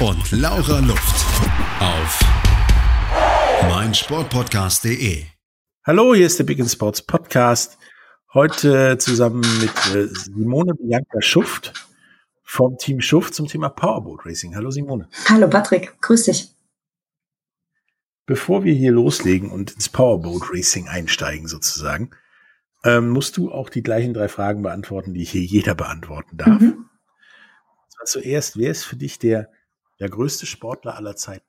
[0.00, 1.26] und Laura Luft.
[1.80, 2.20] Auf
[3.62, 5.24] meinsportpodcast.de.
[5.84, 7.78] Hallo, hier ist der Big End Sports Podcast.
[8.34, 11.72] Heute zusammen mit äh, Simone Bianca Schuft
[12.42, 14.54] vom Team Schuft zum Thema Powerboat Racing.
[14.54, 15.08] Hallo Simone.
[15.30, 16.50] Hallo Patrick, grüß dich.
[18.26, 22.10] Bevor wir hier loslegen und ins Powerboat Racing einsteigen sozusagen,
[22.84, 26.60] ähm, musst du auch die gleichen drei Fragen beantworten, die hier jeder beantworten darf.
[26.60, 26.84] Mhm.
[28.04, 29.50] zuerst, wer ist für dich der,
[30.00, 31.44] der größte Sportler aller Zeiten?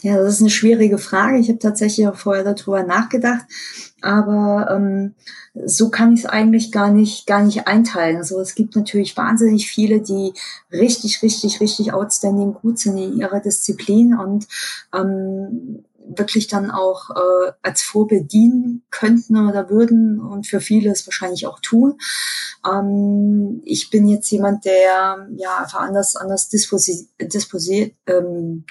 [0.00, 1.38] Ja, das ist eine schwierige Frage.
[1.38, 3.44] Ich habe tatsächlich auch vorher darüber nachgedacht,
[4.00, 5.14] aber ähm,
[5.64, 8.16] so kann ich es eigentlich gar nicht gar nicht einteilen.
[8.16, 10.32] Also es gibt natürlich wahnsinnig viele, die
[10.72, 14.46] richtig, richtig, richtig outstanding gut sind in ihrer Disziplin und
[14.94, 21.06] ähm, wirklich dann auch äh, als Vorbild dienen könnten oder würden und für viele es
[21.06, 21.98] wahrscheinlich auch tun.
[22.66, 28.64] Ähm, ich bin jetzt jemand, der ja einfach anders anders disposiert, disposiert ähm,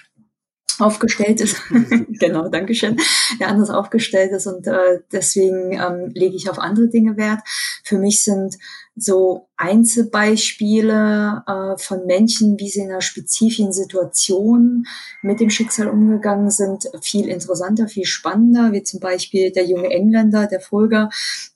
[0.80, 1.58] aufgestellt ist.
[2.20, 2.98] genau, Dankeschön.
[3.40, 7.42] Der anders aufgestellt ist und äh, deswegen ähm, lege ich auf andere Dinge Wert.
[7.84, 8.58] Für mich sind
[8.96, 14.86] so Einzelbeispiele äh, von Menschen, wie sie in einer spezifischen Situation
[15.22, 20.48] mit dem Schicksal umgegangen sind, viel interessanter, viel spannender, wie zum Beispiel der junge Engländer,
[20.48, 21.10] der Folger,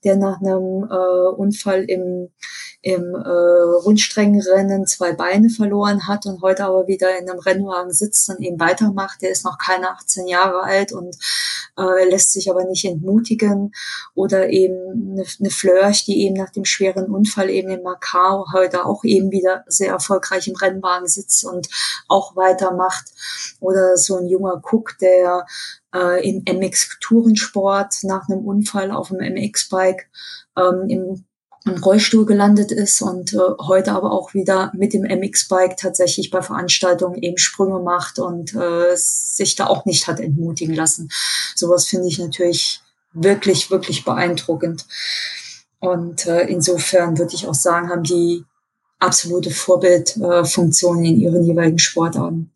[0.04, 2.30] der nach einem äh, Unfall im
[2.88, 3.30] im äh,
[3.84, 8.59] Rundstreckenrennen zwei Beine verloren hat und heute aber wieder in einem Rennwagen sitzt und eben
[8.59, 9.22] weitermacht.
[9.22, 11.17] Der ist noch keine 18 Jahre alt und
[11.78, 13.73] äh, lässt sich aber nicht entmutigen.
[14.14, 18.85] Oder eben eine, eine Flörsch, die eben nach dem schweren Unfall eben in Macau heute
[18.85, 21.67] auch eben wieder sehr erfolgreich im Rennwagen sitzt und
[22.08, 23.05] auch weitermacht.
[23.59, 25.45] Oder so ein junger Cook, der
[25.93, 30.09] äh, im MX-Tourensport nach einem Unfall auf dem MX-Bike
[30.58, 31.25] ähm, im
[31.65, 36.41] im Rollstuhl gelandet ist und äh, heute aber auch wieder mit dem MX-Bike tatsächlich bei
[36.41, 41.09] Veranstaltungen eben Sprünge macht und äh, sich da auch nicht hat entmutigen lassen.
[41.55, 42.81] Sowas finde ich natürlich
[43.11, 44.85] wirklich, wirklich beeindruckend.
[45.80, 48.43] Und äh, insofern würde ich auch sagen, haben die
[48.99, 52.52] absolute Vorbildfunktion äh, in ihren jeweiligen Sportarten.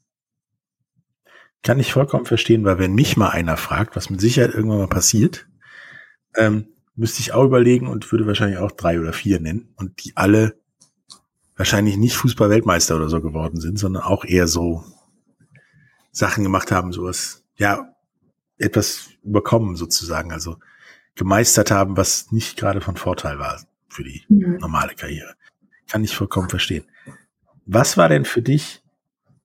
[1.64, 4.88] Kann ich vollkommen verstehen, weil wenn mich mal einer fragt, was mit Sicherheit irgendwann mal
[4.88, 5.48] passiert,
[6.36, 10.18] ähm, müsste ich auch überlegen und würde wahrscheinlich auch drei oder vier nennen und die
[10.18, 10.56] alle
[11.56, 14.84] wahrscheinlich nicht Fußball-Weltmeister oder so geworden sind, sondern auch eher so
[16.12, 17.94] Sachen gemacht haben, sowas, ja,
[18.58, 20.58] etwas überkommen sozusagen, also
[21.16, 24.58] gemeistert haben, was nicht gerade von Vorteil war für die mhm.
[24.58, 25.36] normale Karriere.
[25.90, 26.86] Kann ich vollkommen verstehen.
[27.66, 28.82] Was war denn für dich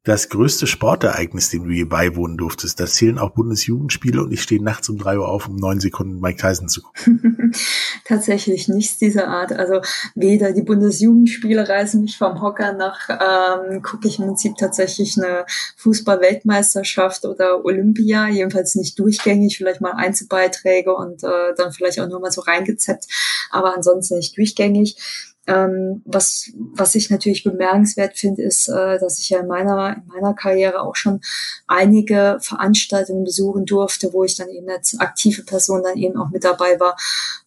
[0.07, 2.79] das größte Sportereignis, dem du je beiwohnen durftest.
[2.79, 6.21] Da zählen auch Bundesjugendspiele und ich stehe nachts um drei Uhr auf, um neun Sekunden
[6.21, 7.53] Mike Tyson zu gucken.
[8.05, 9.53] Tatsächlich nichts dieser Art.
[9.53, 9.81] Also
[10.15, 15.45] weder die Bundesjugendspiele reißen mich vom Hocker nach, ähm, gucke ich im Prinzip tatsächlich eine
[15.77, 22.21] Fußball-Weltmeisterschaft oder Olympia, jedenfalls nicht durchgängig, vielleicht mal Einzelbeiträge und äh, dann vielleicht auch nur
[22.21, 23.07] mal so reingezeppt,
[23.51, 24.97] aber ansonsten nicht durchgängig.
[25.47, 30.07] Ähm, was, was ich natürlich bemerkenswert finde, ist, äh, dass ich ja in meiner, in
[30.07, 31.21] meiner Karriere auch schon
[31.69, 36.43] einige Veranstaltungen besuchen durfte, wo ich dann eben als aktive Person dann eben auch mit
[36.43, 36.97] dabei war.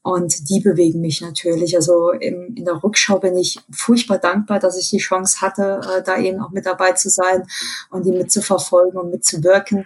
[0.02, 1.76] Und die bewegen mich natürlich.
[1.76, 6.02] Also im, in der Rückschau bin ich furchtbar dankbar, dass ich die Chance hatte, äh,
[6.02, 7.46] da eben auch mit dabei zu sein
[7.92, 9.86] und die mitzuverfolgen und mitzuwirken.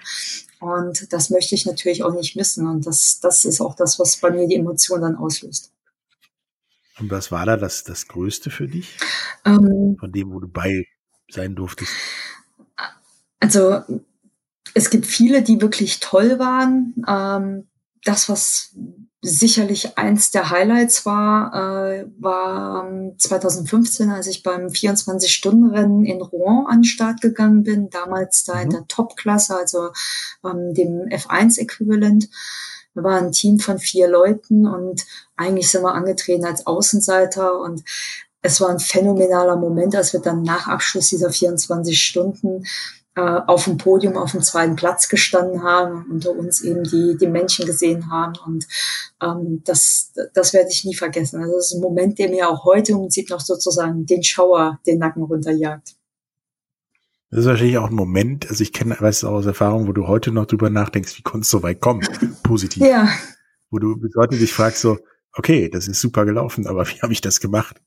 [0.59, 2.67] Und das möchte ich natürlich auch nicht missen.
[2.67, 5.72] Und das, das ist auch das, was bei mir die Emotion dann auslöst.
[6.99, 8.97] Und was war da das, das Größte für dich?
[9.45, 10.85] Ähm, von dem, wo du bei
[11.29, 11.91] sein durftest?
[13.39, 13.81] Also,
[14.73, 16.93] es gibt viele, die wirklich toll waren.
[17.07, 17.67] Ähm,
[18.03, 18.75] das, was
[19.21, 22.85] sicherlich eins der Highlights war, äh, war
[23.17, 28.61] 2015, als ich beim 24-Stunden-Rennen in Rouen an den Start gegangen bin, damals da mhm.
[28.61, 29.91] in der Top-Klasse, also
[30.43, 32.29] ähm, dem F1-Äquivalent.
[32.93, 35.05] Wir waren ein Team von vier Leuten und
[35.35, 37.83] eigentlich sind wir angetreten als Außenseiter und
[38.41, 42.65] es war ein phänomenaler Moment, als wir dann nach Abschluss dieser 24 Stunden
[43.15, 47.27] äh, auf dem Podium auf dem zweiten Platz gestanden haben, unter uns eben die, die
[47.27, 48.33] Menschen gesehen haben.
[48.45, 48.67] Und
[49.21, 51.41] ähm, das, das werde ich nie vergessen.
[51.41, 54.79] Also das ist ein Moment, der mir auch heute im Prinzip noch sozusagen den Schauer
[54.85, 55.95] den Nacken runterjagt.
[57.33, 59.91] Das ist wahrscheinlich auch ein Moment, also ich kenne, weiß es auch aus Erfahrung, wo
[59.91, 62.07] du heute noch drüber nachdenkst, wie konntest du so weit kommen?
[62.43, 62.83] Positiv.
[62.83, 63.09] Ja.
[63.71, 64.99] Wo du bis heute dich fragst so,
[65.31, 67.81] okay, das ist super gelaufen, aber wie habe ich das gemacht?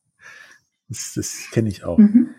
[0.88, 1.96] Das, das kenne ich auch.
[1.96, 2.30] Mhm.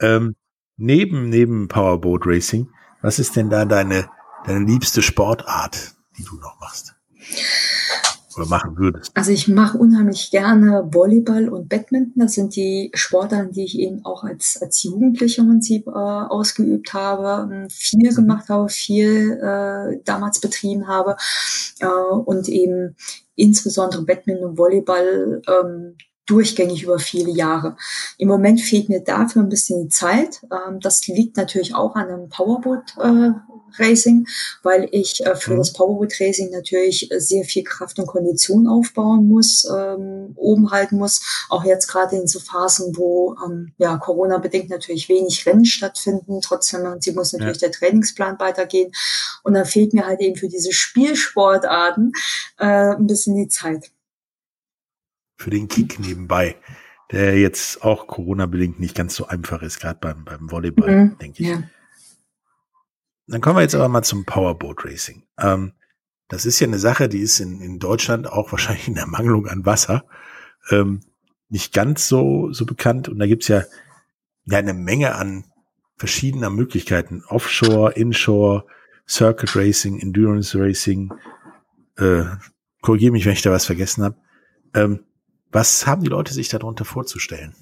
[0.00, 0.34] Ähm,
[0.78, 2.70] neben, neben Powerboat Racing,
[3.02, 4.08] was ist denn da deine,
[4.46, 6.94] deine liebste Sportart, die du noch machst?
[8.36, 9.10] Oder machen würdest?
[9.14, 12.22] Also ich mache unheimlich gerne Volleyball und Badminton.
[12.22, 16.92] Das sind die Sportarten, die ich eben auch als, als Jugendliche im Prinzip äh, ausgeübt
[16.92, 18.14] habe, ähm, viel mhm.
[18.14, 21.16] gemacht habe, viel äh, damals betrieben habe
[21.80, 22.96] äh, und eben
[23.34, 25.96] insbesondere Badminton und Volleyball ähm,
[26.26, 27.76] durchgängig über viele Jahre.
[28.18, 30.42] Im Moment fehlt mir dafür ein bisschen die Zeit.
[30.44, 33.30] Ähm, das liegt natürlich auch an einem Powerboat äh,
[33.78, 34.26] Racing,
[34.62, 35.58] weil ich äh, für mhm.
[35.58, 41.46] das Powerboat Racing natürlich sehr viel Kraft und Kondition aufbauen muss, ähm, oben halten muss.
[41.48, 46.40] Auch jetzt gerade in so Phasen, wo ähm, ja Corona bedingt natürlich wenig Rennen stattfinden.
[46.40, 47.68] Trotzdem sie muss natürlich ja.
[47.68, 48.92] der Trainingsplan weitergehen.
[49.42, 52.12] Und dann fehlt mir halt eben für diese Spielsportarten
[52.58, 53.90] äh, ein bisschen die Zeit
[55.36, 56.56] für den Kick nebenbei,
[57.10, 61.42] der jetzt auch Corona-bedingt nicht ganz so einfach ist, gerade beim, beim Volleyball, mhm, denke
[61.42, 61.48] ich.
[61.48, 61.62] Ja.
[63.28, 65.24] Dann kommen wir jetzt aber mal zum Powerboat Racing.
[65.38, 65.72] Ähm,
[66.28, 69.46] das ist ja eine Sache, die ist in, in Deutschland auch wahrscheinlich in der Mangelung
[69.46, 70.04] an Wasser
[70.70, 71.00] ähm,
[71.48, 73.08] nicht ganz so, so bekannt.
[73.08, 73.64] Und da gibt's ja,
[74.44, 75.44] ja eine Menge an
[75.96, 77.22] verschiedener Möglichkeiten.
[77.28, 78.66] Offshore, Inshore,
[79.08, 81.12] Circuit Racing, Endurance Racing.
[81.96, 82.24] Äh,
[82.82, 84.16] Korrigiere mich, wenn ich da was vergessen habe.
[84.74, 85.04] Ähm,
[85.56, 87.54] was haben die Leute sich darunter vorzustellen?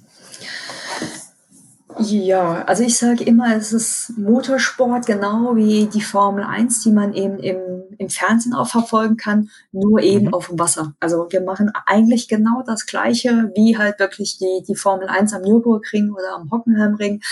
[2.01, 7.15] Ja, also ich sage immer, es ist Motorsport, genau wie die Formel 1, die man
[7.15, 10.35] eben im, im Fernsehen auch verfolgen kann, nur eben mhm.
[10.35, 10.95] auf dem Wasser.
[10.99, 15.43] Also wir machen eigentlich genau das Gleiche, wie halt wirklich die, die Formel 1 am
[15.43, 17.23] Nürburgring oder am Hockenheimring.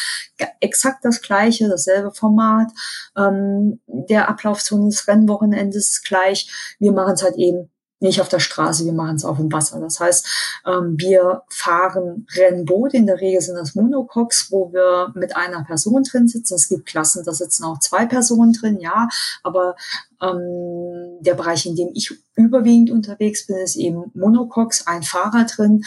[0.61, 2.71] Exakt das Gleiche, dasselbe Format.
[3.17, 6.77] Ähm, der Ablauf so eines Rennwochenendes ist gleich.
[6.79, 7.72] Wir machen es halt eben
[8.03, 9.81] nicht auf der Straße, wir machen es auf dem Wasser.
[9.81, 15.37] Das heißt, ähm, wir fahren Rennboot, in der Regel sind das Monocoques, wo wir mit
[15.37, 16.55] einer Person drin sitzen.
[16.55, 19.09] Es gibt Klassen, da sitzen auch zwei Personen drin, ja,
[19.43, 19.77] aber
[20.21, 25.85] ähm, der Bereich, in dem ich überwiegend unterwegs bin, ist eben Monocoques, ein Fahrer drin,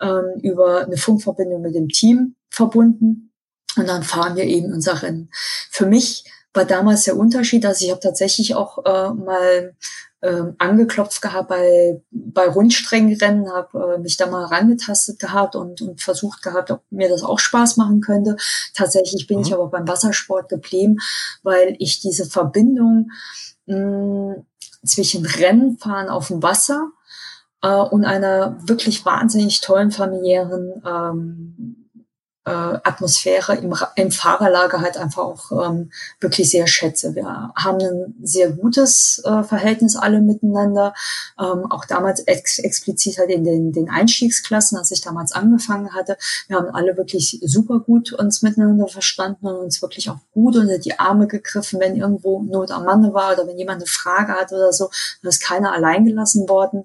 [0.00, 3.32] ähm, über eine Funkverbindung mit dem Team verbunden.
[3.76, 5.30] Und dann fahren wir eben unser Rennen.
[5.70, 9.74] Für mich war damals der Unterschied, also ich habe tatsächlich auch äh, mal
[10.22, 16.00] ähm, angeklopft gehabt bei, bei Rundstreckenrennen, habe äh, mich da mal rangetastet gehabt und, und
[16.00, 18.36] versucht gehabt, ob mir das auch Spaß machen könnte.
[18.74, 19.44] Tatsächlich bin mhm.
[19.44, 20.96] ich aber beim Wassersport geblieben,
[21.42, 23.10] weil ich diese Verbindung
[23.66, 24.36] mh,
[24.84, 26.90] zwischen Rennfahren auf dem Wasser
[27.60, 31.83] äh, und einer wirklich wahnsinnig tollen familiären ähm,
[32.46, 37.14] äh, Atmosphäre im, im Fahrerlager halt einfach auch ähm, wirklich sehr schätze.
[37.14, 40.94] Wir haben ein sehr gutes äh, Verhältnis alle miteinander,
[41.38, 46.18] ähm, auch damals ex explizit halt in den, den Einstiegsklassen, als ich damals angefangen hatte.
[46.48, 50.78] Wir haben alle wirklich super gut uns miteinander verstanden und uns wirklich auch gut unter
[50.78, 54.52] die Arme gegriffen, wenn irgendwo Not am Manne war oder wenn jemand eine Frage hat
[54.52, 54.90] oder so,
[55.22, 56.84] dann ist keiner allein gelassen worden.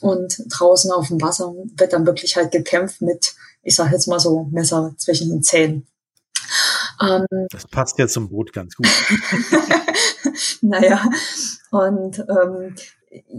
[0.00, 4.20] Und draußen auf dem Wasser wird dann wirklich halt gekämpft mit ich sage jetzt mal
[4.20, 5.86] so, Messer zwischen den Zähnen.
[7.00, 8.86] Ähm, das passt ja zum Boot ganz gut.
[10.60, 11.08] naja,
[11.70, 12.74] und ähm,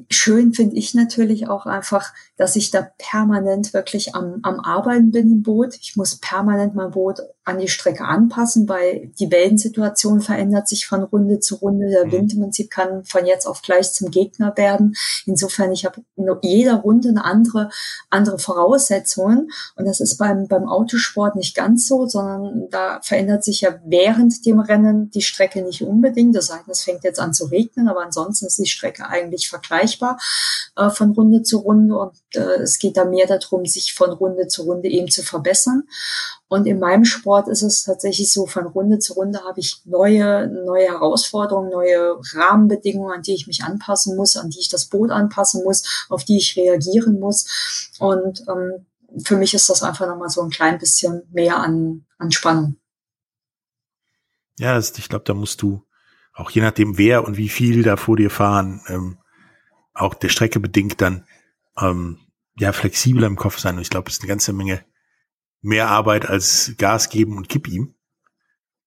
[0.09, 5.31] schön finde ich natürlich auch einfach, dass ich da permanent wirklich am, am Arbeiten bin
[5.31, 5.75] im Boot.
[5.79, 11.03] Ich muss permanent mein Boot an die Strecke anpassen, weil die Wellensituation verändert sich von
[11.03, 11.89] Runde zu Runde.
[11.89, 12.11] Der mhm.
[12.11, 14.95] Wind im Prinzip kann von jetzt auf gleich zum Gegner werden.
[15.25, 17.69] Insofern, ich habe in jeder Runde eine andere,
[18.09, 19.51] andere Voraussetzungen.
[19.75, 24.45] Und das ist beim, beim Autosport nicht ganz so, sondern da verändert sich ja während
[24.45, 26.35] dem Rennen die Strecke nicht unbedingt.
[26.35, 30.19] Das heißt, es fängt jetzt an zu regnen, aber ansonsten ist die Strecke eigentlich vergleichbar
[30.75, 31.95] äh, von Runde zu Runde.
[31.95, 35.83] Und es geht da mehr darum, sich von Runde zu Runde eben zu verbessern.
[36.47, 40.47] Und in meinem Sport ist es tatsächlich so, von Runde zu Runde habe ich neue,
[40.47, 45.11] neue Herausforderungen, neue Rahmenbedingungen, an die ich mich anpassen muss, an die ich das Boot
[45.11, 47.93] anpassen muss, auf die ich reagieren muss.
[47.99, 48.85] Und ähm,
[49.23, 52.77] für mich ist das einfach nochmal so ein klein bisschen mehr an, an Spannung.
[54.57, 55.83] Ja, das, ich glaube, da musst du
[56.33, 59.17] auch je nachdem, wer und wie viel da vor dir fahren, ähm,
[59.93, 61.25] auch der Strecke bedingt dann
[61.79, 62.19] ähm,
[62.57, 63.75] ja flexibler im Kopf sein.
[63.75, 64.83] Und ich glaube, es ist eine ganze Menge
[65.61, 67.95] mehr Arbeit als Gas geben und gib ihm,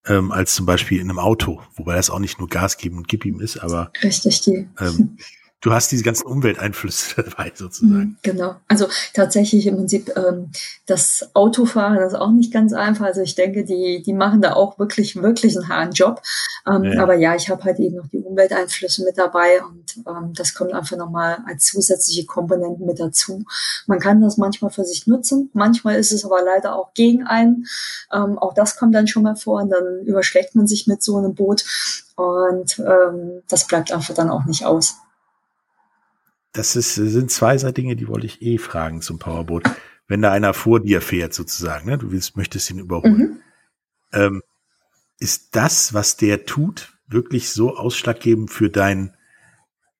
[0.06, 3.08] ähm, als zum Beispiel in einem Auto, wobei das auch nicht nur Gas geben und
[3.08, 4.68] gib ihm ist, aber richtig die.
[4.78, 5.18] Ähm,
[5.60, 7.98] du hast diese ganzen Umwelteinflüsse dabei sozusagen.
[8.00, 8.56] Mhm, genau.
[8.68, 10.50] Also tatsächlich im Prinzip ähm,
[10.86, 13.06] das Autofahren ist auch nicht ganz einfach.
[13.06, 16.22] Also ich denke, die, die machen da auch wirklich, wirklich einen harten Job.
[16.66, 17.02] Ähm, ja.
[17.02, 20.72] Aber ja, ich habe halt eben noch die Umwelteinflüsse mit dabei und ähm, das kommt
[20.72, 23.44] einfach nochmal als zusätzliche Komponenten mit dazu.
[23.86, 27.66] Man kann das manchmal für sich nutzen, manchmal ist es aber leider auch gegen einen.
[28.12, 31.16] Ähm, auch das kommt dann schon mal vor und dann überschlägt man sich mit so
[31.16, 31.64] einem Boot
[32.16, 34.96] und ähm, das bleibt einfach dann auch nicht aus
[36.58, 39.70] das ist, sind zwei Dinge, die wollte ich eh fragen zum Powerboat.
[40.08, 41.98] Wenn da einer vor dir fährt, sozusagen, ne?
[41.98, 43.16] du willst, möchtest ihn überholen.
[43.16, 43.42] Mhm.
[44.12, 44.42] Ähm,
[45.20, 49.14] ist das, was der tut, wirklich so ausschlaggebend für dein,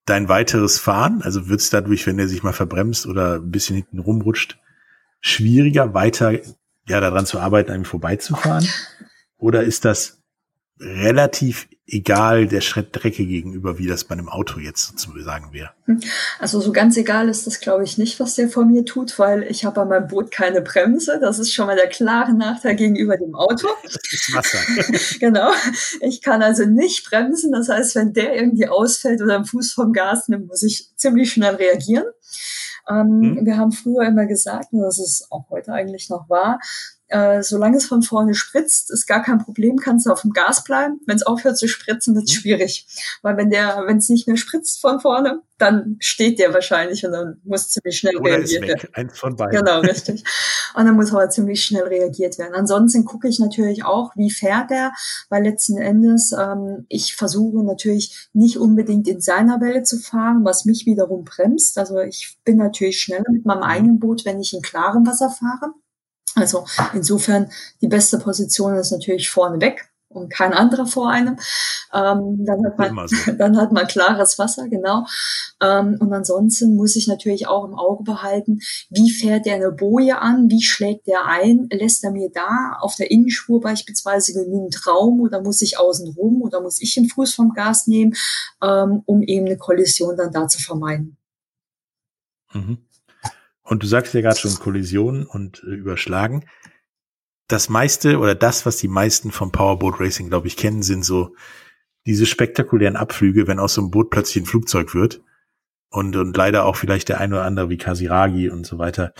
[0.03, 1.21] dein weiteres Fahren?
[1.21, 4.59] Also wird es dadurch, wenn er sich mal verbremst oder ein bisschen hinten rumrutscht,
[5.21, 6.33] schwieriger, weiter
[6.89, 8.67] ja, daran zu arbeiten, an ihm vorbeizufahren?
[9.37, 10.18] Oder ist das
[10.79, 15.71] relativ egal der Schrittdrecke gegenüber, wie das bei einem Auto jetzt sozusagen wäre.
[15.85, 15.99] Hm.
[16.37, 19.43] Also so ganz egal ist das, glaube ich, nicht, was der vor mir tut, weil
[19.43, 21.19] ich habe an meinem Boot keine Bremse.
[21.19, 23.67] Das ist schon mal der klare Nachteil gegenüber dem Auto.
[23.83, 24.59] Das ist Wasser.
[25.19, 25.51] genau.
[26.01, 27.51] Ich kann also nicht bremsen.
[27.51, 31.33] Das heißt, wenn der irgendwie ausfällt oder einen Fuß vom Gas nimmt, muss ich ziemlich
[31.33, 32.05] schnell reagieren.
[32.89, 33.45] Ähm, hm.
[33.45, 36.59] Wir haben früher immer gesagt, und das ist auch heute eigentlich noch wahr,
[37.09, 40.63] äh, solange es von vorne spritzt, ist gar kein Problem, kannst du auf dem Gas
[40.63, 40.99] bleiben.
[41.05, 42.39] Wenn es aufhört zu spritzen, wird es mhm.
[42.39, 42.87] schwierig.
[43.21, 47.11] Weil wenn der, wenn es nicht mehr spritzt von vorne, dann steht der wahrscheinlich und
[47.11, 48.89] dann muss ziemlich schnell Oder reagiert werden.
[48.93, 49.59] Eins von beiden.
[49.59, 50.23] Genau, richtig.
[50.75, 52.53] Und dann muss aber ziemlich schnell reagiert werden.
[52.53, 54.93] Ansonsten gucke ich natürlich auch, wie fährt er,
[55.29, 60.65] weil letzten Endes ähm, ich versuche natürlich nicht unbedingt in seiner Welle zu fahren, was
[60.65, 61.77] mich wiederum bremst.
[61.77, 63.63] Also ich bin natürlich schneller mit meinem mhm.
[63.63, 65.73] eigenen Boot, wenn ich in klarem Wasser fahre.
[66.35, 67.49] Also insofern
[67.81, 71.37] die beste Position ist natürlich vorne weg und kein anderer vor einem.
[71.93, 73.31] Ähm, dann, hat man, so.
[73.37, 75.05] dann hat man klares Wasser, genau.
[75.61, 78.59] Ähm, und ansonsten muss ich natürlich auch im Auge behalten,
[78.89, 82.95] wie fährt der eine Boje an, wie schlägt der ein, lässt er mir da auf
[82.95, 87.33] der Innenspur beispielsweise genügend Raum oder muss ich außen rum oder muss ich den Fuß
[87.33, 88.15] vom Gas nehmen,
[88.63, 91.17] ähm, um eben eine Kollision dann da zu vermeiden.
[92.53, 92.79] Mhm.
[93.69, 96.49] Und du sagst ja gerade schon Kollisionen und äh, Überschlagen.
[97.47, 101.35] Das meiste oder das, was die meisten vom Powerboat Racing, glaube ich, kennen, sind so
[102.07, 105.21] diese spektakulären Abflüge, wenn aus so einem Boot plötzlich ein Flugzeug wird.
[105.91, 109.13] Und, und leider auch vielleicht der ein oder andere wie Kasiragi und so weiter,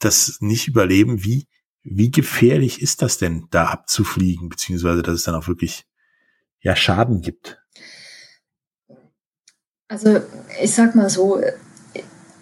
[0.00, 1.22] das nicht überleben.
[1.22, 1.46] Wie,
[1.84, 5.84] wie gefährlich ist das denn, da abzufliegen, beziehungsweise dass es dann auch wirklich
[6.60, 7.62] ja Schaden gibt?
[9.86, 10.20] Also
[10.60, 11.40] ich sag mal so,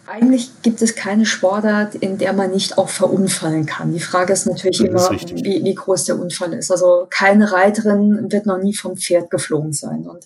[0.09, 3.93] eigentlich gibt es keine Sportart, in der man nicht auch verunfallen kann.
[3.93, 6.71] Die Frage ist natürlich das immer, ist wie, wie, groß der Unfall ist.
[6.71, 10.07] Also keine Reiterin wird noch nie vom Pferd geflogen sein.
[10.07, 10.25] Und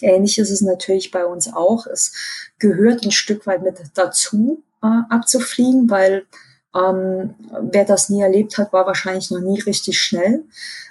[0.00, 1.86] ähnlich ist es natürlich bei uns auch.
[1.86, 2.12] Es
[2.58, 6.24] gehört ein Stück weit mit dazu, äh, abzufliegen, weil
[6.74, 10.44] ähm, wer das nie erlebt hat, war wahrscheinlich noch nie richtig schnell.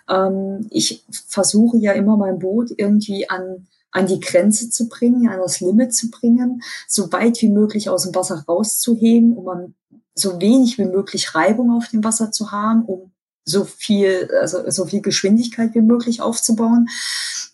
[0.10, 5.40] Ähm, ich versuche ja immer mein Boot irgendwie an an die Grenze zu bringen, an
[5.40, 9.76] das Limit zu bringen, so weit wie möglich aus dem Wasser rauszuheben, um
[10.16, 13.12] so wenig wie möglich Reibung auf dem Wasser zu haben, um
[13.44, 16.88] so viel, also so viel Geschwindigkeit wie möglich aufzubauen.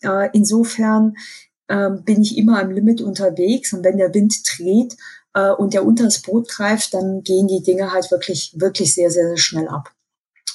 [0.01, 1.15] Äh, insofern
[1.67, 4.98] äh, bin ich immer am Limit unterwegs und wenn der Wind dreht
[5.34, 9.12] äh, und der unter das Boot greift, dann gehen die Dinge halt wirklich, wirklich sehr,
[9.12, 9.94] sehr, sehr schnell ab.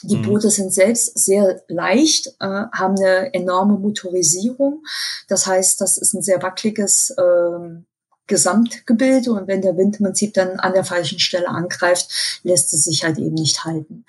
[0.02, 0.23] Die mhm.
[0.23, 4.85] Boote sind selbst sehr leicht, äh, haben eine enorme Motorisierung.
[5.28, 7.87] Das heißt, das ist ein sehr wackeliges ähm,
[8.28, 12.85] Gesamtgebilde und wenn der Wind im Prinzip dann an der falschen Stelle angreift, lässt es
[12.85, 14.04] sich halt eben nicht halten.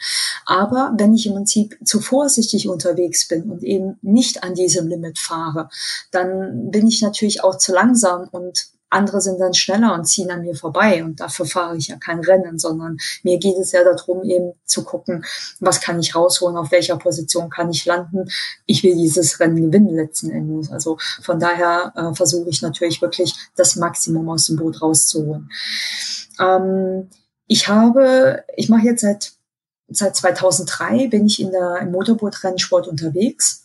[0.45, 5.19] Aber wenn ich im Prinzip zu vorsichtig unterwegs bin und eben nicht an diesem Limit
[5.19, 5.69] fahre,
[6.11, 10.41] dann bin ich natürlich auch zu langsam und andere sind dann schneller und ziehen an
[10.41, 11.03] mir vorbei.
[11.03, 14.83] Und dafür fahre ich ja kein Rennen, sondern mir geht es ja darum, eben zu
[14.83, 15.25] gucken,
[15.59, 18.29] was kann ich rausholen, auf welcher Position kann ich landen.
[18.65, 20.71] Ich will dieses Rennen gewinnen letzten Endes.
[20.71, 25.49] Also von daher äh, versuche ich natürlich wirklich das Maximum aus dem Boot rauszuholen.
[26.39, 27.09] Ähm,
[27.47, 29.33] ich habe, ich mache jetzt seit
[29.89, 33.62] seit 2003 bin ich in der im Motorboot-Rennsport unterwegs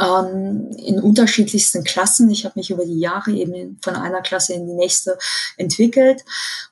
[0.00, 2.30] ähm, in unterschiedlichsten Klassen.
[2.30, 5.18] Ich habe mich über die Jahre eben von einer Klasse in die nächste
[5.56, 6.24] entwickelt.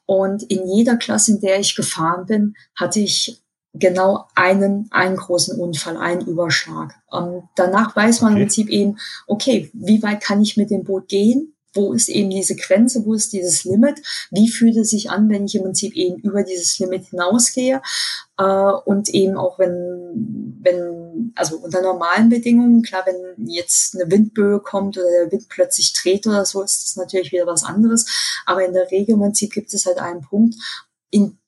[0.04, 3.42] Und in jeder Klasse, in der ich gefahren bin, hatte ich
[3.78, 6.94] genau einen, einen großen Unfall, einen Überschlag.
[7.12, 8.40] Ähm, danach weiß man okay.
[8.40, 11.55] im Prinzip eben, okay, wie weit kann ich mit dem Boot gehen?
[11.76, 15.44] Wo ist eben diese Grenze, wo ist dieses Limit, wie fühlt es sich an, wenn
[15.44, 17.82] ich im Prinzip eben über dieses Limit hinausgehe
[18.38, 24.60] äh, und eben auch wenn, wenn, also unter normalen Bedingungen, klar, wenn jetzt eine Windböe
[24.60, 28.06] kommt oder der Wind plötzlich dreht oder so, ist das natürlich wieder was anderes,
[28.46, 30.54] aber in der Regel im Prinzip gibt es halt einen Punkt,
[31.10, 31.38] in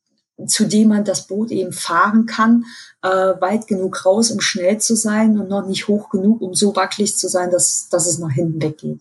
[0.46, 2.64] zu dem man das Boot eben fahren kann,
[3.02, 6.76] äh, weit genug raus, um schnell zu sein und noch nicht hoch genug, um so
[6.76, 9.00] wackelig zu sein, dass, dass es nach hinten weggeht.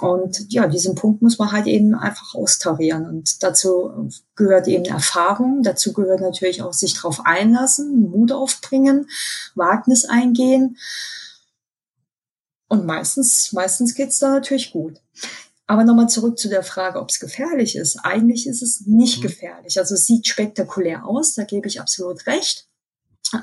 [0.00, 3.06] Und ja, diesen Punkt muss man halt eben einfach austarieren.
[3.06, 9.08] Und dazu gehört eben Erfahrung, dazu gehört natürlich auch sich darauf einlassen, Mut aufbringen,
[9.54, 10.76] Wagnis eingehen.
[12.68, 15.00] Und meistens, meistens geht's da natürlich gut.
[15.66, 17.98] Aber nochmal zurück zu der Frage, ob es gefährlich ist.
[18.04, 19.22] Eigentlich ist es nicht mhm.
[19.22, 19.78] gefährlich.
[19.78, 22.68] Also es sieht spektakulär aus, da gebe ich absolut recht.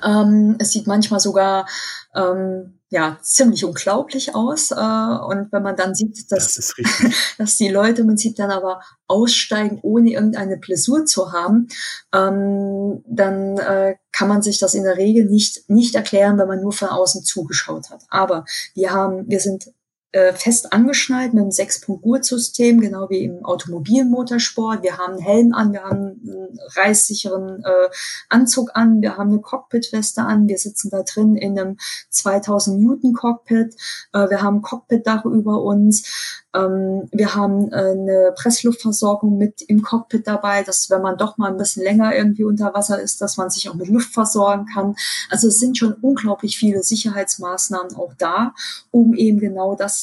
[0.03, 1.67] Ähm, es sieht manchmal sogar
[2.15, 4.71] ähm, ja ziemlich unglaublich aus.
[4.71, 6.73] Äh, und wenn man dann sieht, dass, das
[7.37, 11.67] dass die Leute im Prinzip dann aber aussteigen, ohne irgendeine Blessur zu haben,
[12.13, 16.61] ähm, dann äh, kann man sich das in der Regel nicht, nicht erklären, wenn man
[16.61, 18.03] nur von außen zugeschaut hat.
[18.09, 19.71] Aber wir haben, wir sind
[20.13, 24.83] äh, fest angeschnallt mit einem Sechs-Punkt-Gurtsystem, genau wie im Automobilmotorsport.
[24.83, 27.89] Wir haben einen Helm an, wir haben einen reißsicheren äh,
[28.29, 31.77] Anzug an, wir haben eine Cockpitweste an, wir sitzen da drin in einem
[32.09, 33.75] 2000 Newton Cockpit,
[34.13, 39.81] äh, wir haben ein Cockpitdach über uns, ähm, wir haben äh, eine Pressluftversorgung mit im
[39.81, 43.37] Cockpit dabei, dass wenn man doch mal ein bisschen länger irgendwie unter Wasser ist, dass
[43.37, 44.95] man sich auch mit Luft versorgen kann.
[45.31, 48.53] Also es sind schon unglaublich viele Sicherheitsmaßnahmen auch da,
[48.91, 50.02] um eben genau das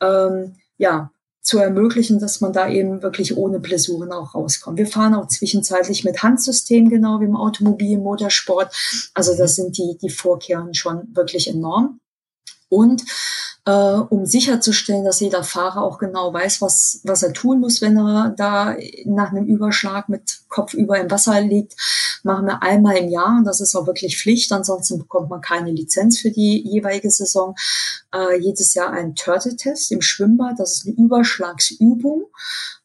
[0.00, 1.10] ähm, ja
[1.42, 4.78] zu ermöglichen, dass man da eben wirklich ohne Blessuren auch rauskommt.
[4.78, 8.74] Wir fahren auch zwischenzeitlich mit Handsystem, genau wie im Automobil, Motorsport.
[9.14, 11.98] Also das sind die, die Vorkehrungen schon wirklich enorm.
[12.68, 13.02] Und
[13.66, 17.96] äh, um sicherzustellen, dass jeder Fahrer auch genau weiß, was, was er tun muss, wenn
[17.96, 21.74] er da nach einem Überschlag mit Kopf über im Wasser liegt,
[22.22, 25.72] machen wir einmal im Jahr und das ist auch wirklich Pflicht, ansonsten bekommt man keine
[25.72, 27.54] Lizenz für die jeweilige Saison.
[28.12, 32.24] Äh, jedes Jahr ein Turtle-Test im Schwimmbad, das ist eine Überschlagsübung,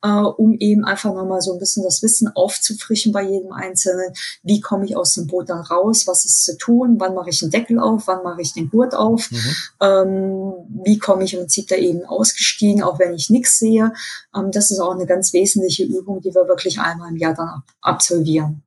[0.03, 4.13] äh, um eben einfach nochmal so ein bisschen das Wissen aufzufrischen bei jedem Einzelnen.
[4.44, 6.05] Wie komme ich aus dem Boot dann raus?
[6.05, 6.96] Was ist zu tun?
[7.00, 8.05] Wann mache ich den Deckel auf?
[8.05, 9.32] Wann mache ich den Gurt auf?
[9.32, 9.55] Mhm.
[9.82, 10.53] Ähm,
[10.84, 13.94] wie komme ich im Prinzip da eben ausgestiegen, auch wenn ich nichts sehe?
[14.35, 17.64] Ähm, das ist auch eine ganz wesentliche Übung, die wir wirklich einmal im Jahr dann
[17.81, 18.61] absolvieren.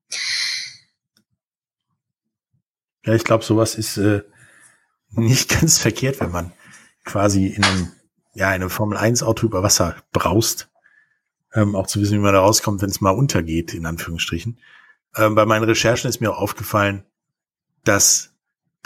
[3.04, 4.22] Ja, ich glaube, sowas ist äh,
[5.10, 6.52] nicht ganz verkehrt, wenn man
[7.04, 7.92] quasi in einem,
[8.34, 10.68] ja, in einem Formel-1-Auto über Wasser braust.
[11.54, 14.58] Ähm, auch zu wissen, wie man da rauskommt, wenn es mal untergeht, in Anführungsstrichen.
[15.16, 17.04] Ähm, bei meinen Recherchen ist mir auch aufgefallen,
[17.84, 18.34] dass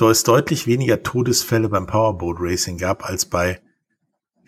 [0.01, 3.61] es deutlich weniger Todesfälle beim Powerboat Racing gab als bei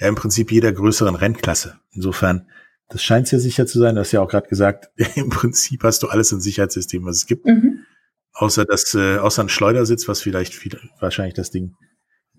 [0.00, 1.78] ja im Prinzip jeder größeren Rennklasse.
[1.92, 2.48] Insofern,
[2.88, 3.94] das scheint sehr sicher zu sein.
[3.94, 7.26] Du hast ja auch gerade gesagt, im Prinzip hast du alles im Sicherheitssystem, was es
[7.26, 7.46] gibt.
[7.46, 7.73] Mhm.
[8.34, 11.74] Außer das, äh, außer ein Schleudersitz, was vielleicht viel, wahrscheinlich das Ding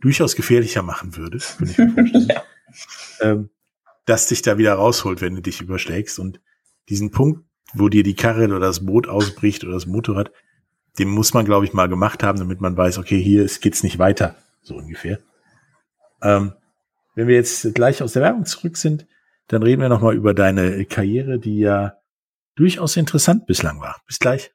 [0.01, 2.27] durchaus gefährlicher machen würde, würde ich mir vorstellen.
[2.29, 2.43] ja.
[3.21, 3.49] ähm,
[4.05, 6.19] das dich da wieder rausholt, wenn du dich überschlägst.
[6.19, 6.39] Und
[6.89, 10.31] diesen Punkt, wo dir die Karre oder das Boot ausbricht oder das Motorrad,
[10.99, 13.99] den muss man, glaube ich, mal gemacht haben, damit man weiß, okay, hier geht's nicht
[13.99, 15.19] weiter, so ungefähr.
[16.21, 16.53] Ähm,
[17.15, 19.07] wenn wir jetzt gleich aus der Werbung zurück sind,
[19.47, 21.97] dann reden wir nochmal über deine Karriere, die ja
[22.55, 24.01] durchaus interessant bislang war.
[24.07, 24.54] Bis gleich.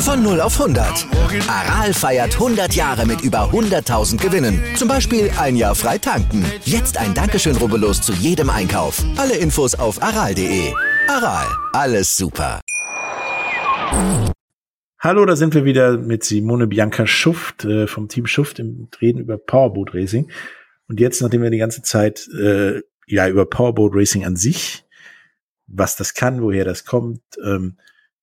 [0.00, 1.06] Von 0 auf 100.
[1.46, 4.58] Aral feiert 100 Jahre mit über 100.000 Gewinnen.
[4.74, 6.42] Zum Beispiel ein Jahr frei tanken.
[6.64, 9.04] Jetzt ein Dankeschön, rubbellos zu jedem Einkauf.
[9.18, 10.72] Alle Infos auf aral.de.
[11.06, 12.62] Aral, alles super.
[14.98, 19.18] Hallo, da sind wir wieder mit Simone Bianca Schuft äh, vom Team Schuft im Reden
[19.18, 20.30] über Powerboat Racing.
[20.88, 24.82] Und jetzt, nachdem wir die ganze Zeit äh, ja über Powerboat Racing an sich,
[25.66, 27.76] was das kann, woher das kommt, ähm,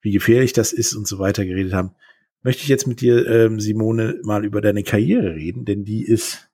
[0.08, 1.91] wie gefährlich das ist und so weiter geredet haben,
[2.41, 6.50] möchte ich jetzt mit dir, ähm, Simone, mal über deine Karriere reden, denn die ist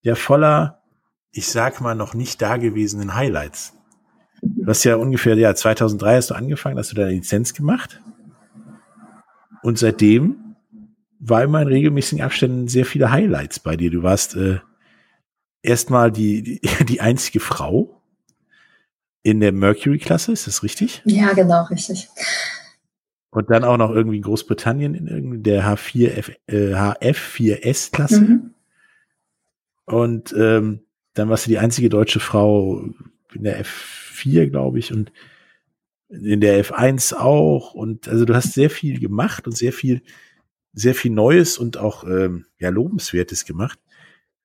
[0.00, 0.82] ja voller,
[1.30, 3.74] ich sag mal, noch nicht dagewesenen Highlights.
[4.40, 8.00] Du hast ja ungefähr, ja, 2003 hast du angefangen, hast du deine Lizenz gemacht.
[9.62, 10.56] Und seitdem
[11.20, 13.90] war immer in regelmäßigen Abständen sehr viele Highlights bei dir.
[13.90, 14.60] Du warst äh,
[15.60, 17.97] erstmal die, die, die einzige Frau
[19.22, 21.02] in der Mercury-Klasse, ist das richtig?
[21.04, 22.08] Ja, genau, richtig.
[23.30, 28.20] Und dann auch noch irgendwie Großbritannien in der H4F, äh, HF4S-Klasse.
[28.20, 28.54] Mhm.
[29.84, 30.80] Und ähm,
[31.14, 32.84] dann warst du die einzige deutsche Frau
[33.34, 35.12] in der F4, glaube ich, und
[36.08, 37.74] in der F1 auch.
[37.74, 40.02] Und also du hast sehr viel gemacht und sehr viel,
[40.72, 43.78] sehr viel Neues und auch ähm, ja, Lobenswertes gemacht.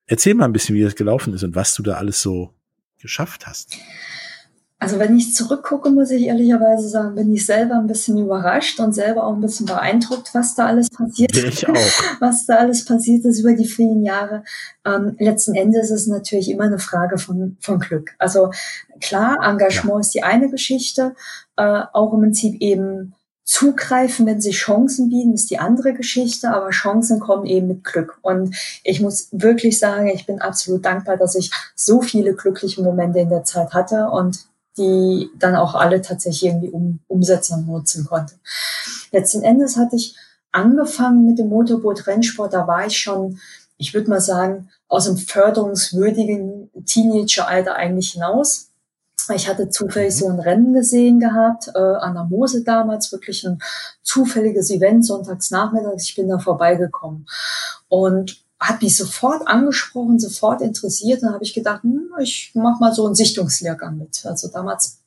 [0.06, 2.52] Erzähl mal ein bisschen, wie das gelaufen ist und was du da alles so
[3.00, 3.78] geschafft hast.
[4.84, 8.92] Also wenn ich zurückgucke, muss ich ehrlicherweise sagen, bin ich selber ein bisschen überrascht und
[8.92, 11.62] selber auch ein bisschen beeindruckt, was da alles passiert ist.
[11.62, 11.74] Ich auch.
[12.20, 14.44] Was da alles passiert ist über die vielen Jahre.
[14.84, 18.14] Ähm, letzten Endes ist es natürlich immer eine Frage von, von Glück.
[18.18, 18.50] Also
[19.00, 20.00] klar, Engagement ja.
[20.00, 21.14] ist die eine Geschichte,
[21.56, 26.70] äh, auch im Prinzip eben zugreifen, wenn sie Chancen bieten, ist die andere Geschichte, aber
[26.70, 28.18] Chancen kommen eben mit Glück.
[28.20, 33.20] Und ich muss wirklich sagen, ich bin absolut dankbar, dass ich so viele glückliche Momente
[33.20, 38.04] in der Zeit hatte und die dann auch alle tatsächlich irgendwie um, umsetzen und nutzen
[38.04, 38.34] konnte.
[39.12, 40.16] Letzten Endes hatte ich
[40.52, 43.38] angefangen mit dem Motorboot-Rennsport, da war ich schon,
[43.76, 48.68] ich würde mal sagen, aus dem förderungswürdigen Teenageralter eigentlich hinaus.
[49.34, 53.58] Ich hatte zufällig so ein Rennen gesehen gehabt, äh, an der Mose damals, wirklich ein
[54.02, 57.26] zufälliges Event, sonntags nachmittags, ich bin da vorbeigekommen.
[57.88, 61.22] Und hat mich sofort angesprochen, sofort interessiert.
[61.22, 64.24] Dann habe ich gedacht, hm, ich mache mal so einen Sichtungslehrgang mit.
[64.24, 65.00] Also damals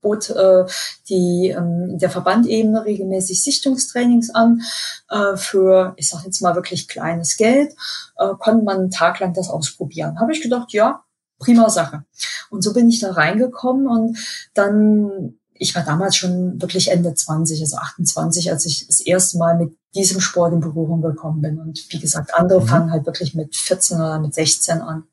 [0.00, 0.64] bot äh,
[1.08, 4.62] die, ähm, der Verbandebene regelmäßig Sichtungstrainings an
[5.10, 7.72] äh, für, ich sage jetzt mal wirklich kleines Geld,
[8.16, 10.20] äh, konnte man einen Tag lang das ausprobieren.
[10.20, 11.02] Habe ich gedacht, ja,
[11.38, 12.04] prima Sache.
[12.50, 14.18] Und so bin ich da reingekommen und
[14.54, 19.56] dann ich war damals schon wirklich Ende 20, also 28, als ich das erste Mal
[19.56, 21.58] mit diesem Sport in Berührung gekommen bin.
[21.58, 22.66] Und wie gesagt, andere mhm.
[22.66, 25.04] fangen halt wirklich mit 14 oder mit 16 an.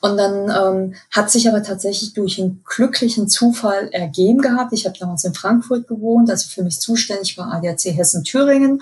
[0.00, 4.72] Und dann ähm, hat sich aber tatsächlich durch einen glücklichen Zufall ergeben gehabt.
[4.72, 8.80] Ich habe damals in Frankfurt gewohnt, also für mich zuständig war ADAC Hessen-Thüringen.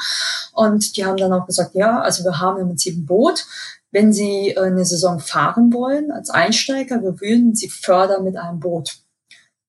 [0.52, 3.46] Und die haben dann auch gesagt, ja, also wir haben im Prinzip ein Boot.
[3.90, 8.60] Wenn Sie äh, eine Saison fahren wollen als Einsteiger, wir würden Sie fördern mit einem
[8.60, 8.98] Boot.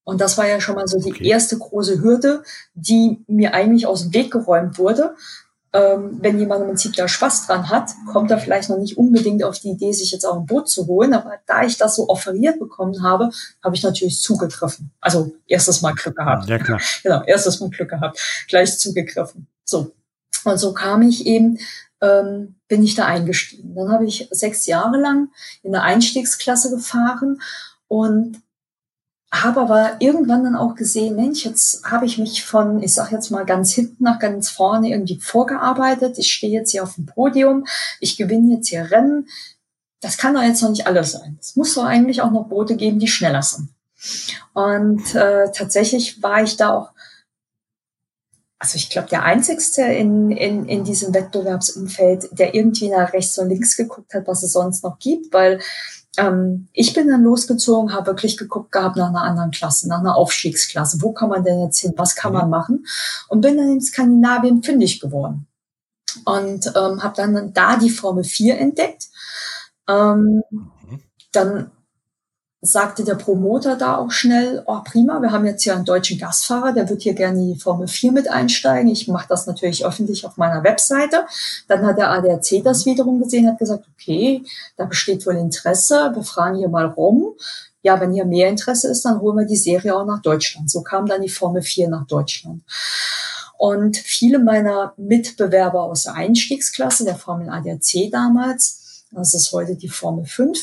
[0.08, 1.28] Und das war ja schon mal so die okay.
[1.28, 2.42] erste große Hürde,
[2.74, 5.16] die mir eigentlich aus dem Weg geräumt wurde.
[5.74, 9.44] Ähm, wenn jemand im Prinzip da Spaß dran hat, kommt er vielleicht noch nicht unbedingt
[9.44, 11.14] auf die Idee, sich jetzt auch ein Boot zu holen.
[11.14, 14.92] Aber da ich das so offeriert bekommen habe, habe ich natürlich zugegriffen.
[15.02, 16.48] Also erstes Mal Glück gehabt.
[16.48, 16.80] Ja, klar.
[17.04, 18.18] Genau, erstes Mal Glück gehabt.
[18.48, 19.48] Gleich zugegriffen.
[19.66, 19.92] So.
[20.46, 21.60] Und so kam ich eben,
[22.00, 23.76] ähm, bin ich da eingestiegen.
[23.76, 25.32] Dann habe ich sechs Jahre lang
[25.64, 27.42] in der Einstiegsklasse gefahren
[27.90, 28.42] und
[29.32, 33.30] habe aber irgendwann dann auch gesehen, Mensch, jetzt habe ich mich von, ich sage jetzt
[33.30, 36.18] mal ganz hinten nach ganz vorne irgendwie vorgearbeitet.
[36.18, 37.66] Ich stehe jetzt hier auf dem Podium,
[38.00, 39.28] ich gewinne jetzt hier Rennen.
[40.00, 41.38] Das kann doch jetzt noch nicht alles sein.
[41.42, 43.70] Es muss doch eigentlich auch noch Boote geben, die schneller sind.
[44.54, 46.92] Und äh, tatsächlich war ich da auch,
[48.60, 53.50] also ich glaube, der Einzigste in, in, in diesem Wettbewerbsumfeld, der irgendwie nach rechts und
[53.50, 55.60] links geguckt hat, was es sonst noch gibt, weil
[56.18, 60.16] ähm, ich bin dann losgezogen, habe wirklich geguckt gehabt nach einer anderen Klasse, nach einer
[60.16, 61.02] Aufstiegsklasse.
[61.02, 61.94] Wo kann man denn jetzt hin?
[61.96, 62.40] Was kann mhm.
[62.40, 62.86] man machen?
[63.30, 65.48] Und bin dann in Skandinavien fündig geworden.
[66.26, 69.08] Und ähm, habe dann da die Formel 4 entdeckt.
[69.88, 71.02] Ähm, mhm.
[71.32, 71.72] Dann
[72.62, 76.74] sagte der Promoter da auch schnell, oh prima, wir haben jetzt hier einen deutschen Gastfahrer,
[76.74, 78.92] der wird hier gerne in die Formel 4 mit einsteigen.
[78.92, 81.26] Ich mache das natürlich öffentlich auf meiner Webseite.
[81.68, 84.44] Dann hat der ADAC das wiederum gesehen, hat gesagt, okay,
[84.76, 87.36] da besteht wohl Interesse, wir fragen hier mal rum.
[87.84, 90.70] Ja, wenn hier mehr Interesse ist, dann holen wir die Serie auch nach Deutschland.
[90.70, 92.64] So kam dann die Formel 4 nach Deutschland.
[93.58, 99.90] Und viele meiner Mitbewerber aus der Einstiegsklasse, der Formel ADAC damals, das ist heute die
[99.90, 100.60] Formel 5,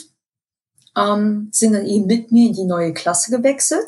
[0.97, 3.87] ähm, sind dann eben mit mir in die neue Klasse gewechselt.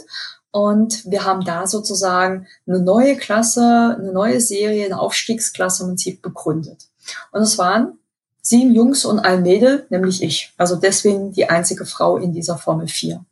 [0.50, 6.22] Und wir haben da sozusagen eine neue Klasse, eine neue Serie, eine Aufstiegsklasse im Prinzip
[6.22, 6.88] begründet.
[7.30, 7.98] Und es waren
[8.40, 10.54] sieben Jungs und ein Mädel, nämlich ich.
[10.56, 13.24] Also deswegen die einzige Frau in dieser Formel 4.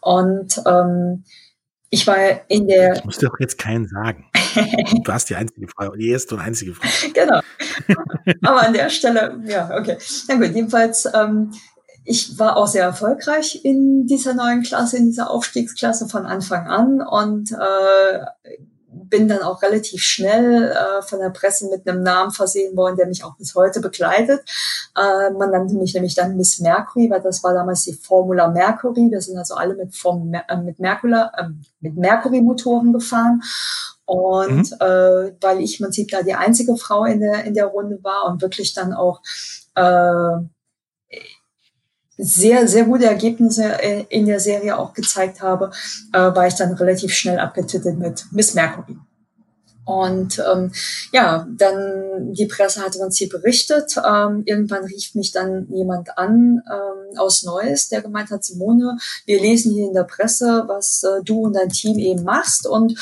[0.00, 1.24] Und ähm,
[1.90, 2.16] ich war
[2.48, 2.96] in der.
[2.96, 4.26] Ich muss dir doch jetzt keinen sagen.
[5.04, 6.88] du hast die einzige Frau, die erste und einzige Frau.
[7.14, 7.40] genau.
[8.42, 9.96] Aber an der Stelle, ja, okay.
[10.28, 11.52] Na gut, jedenfalls ähm,
[12.08, 17.02] ich war auch sehr erfolgreich in dieser neuen Klasse, in dieser Aufstiegsklasse von Anfang an
[17.02, 18.24] und äh,
[18.90, 23.06] bin dann auch relativ schnell äh, von der Presse mit einem Namen versehen worden, der
[23.06, 24.40] mich auch bis heute begleitet.
[24.96, 29.10] Äh, man nannte mich nämlich dann Miss Mercury, weil das war damals die Formula Mercury.
[29.10, 31.44] Wir sind also alle mit, Form, äh, mit, Mercula, äh,
[31.80, 33.42] mit Mercury-Motoren gefahren.
[34.06, 34.76] Und mhm.
[34.80, 38.24] äh, weil ich im Prinzip da die einzige Frau in der, in der Runde war
[38.24, 39.20] und wirklich dann auch
[39.74, 40.38] äh,
[42.18, 45.70] sehr, sehr gute Ergebnisse äh, in der Serie auch gezeigt habe,
[46.12, 48.96] äh, war ich dann relativ schnell abgetitelt mit Miss Mercury.
[49.88, 50.70] Und ähm,
[51.12, 53.96] ja, dann die Presse hat im Prinzip berichtet.
[53.96, 59.40] Ähm, irgendwann rief mich dann jemand an ähm, aus Neues, der gemeint hat, Simone, wir
[59.40, 62.66] lesen hier in der Presse, was äh, du und dein Team eben machst.
[62.66, 62.98] Und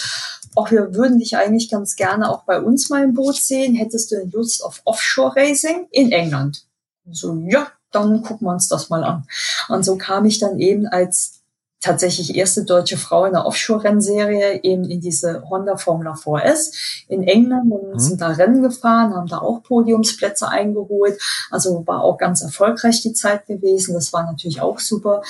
[0.55, 3.74] auch wir würden dich eigentlich ganz gerne auch bei uns mal im Boot sehen.
[3.74, 6.66] Hättest du Lust auf Offshore Racing in England?
[7.11, 7.66] So, ja,
[8.04, 9.24] dann gucken wir uns das mal an.
[9.68, 11.42] Und so kam ich dann eben als
[11.80, 17.70] tatsächlich erste deutsche Frau in der Offshore-Rennserie eben in diese Honda Formula 4S in England
[17.70, 17.98] und mhm.
[17.98, 21.20] sind da Rennen gefahren, haben da auch Podiumsplätze eingeholt.
[21.50, 23.94] Also war auch ganz erfolgreich die Zeit gewesen.
[23.94, 25.22] Das war natürlich auch super.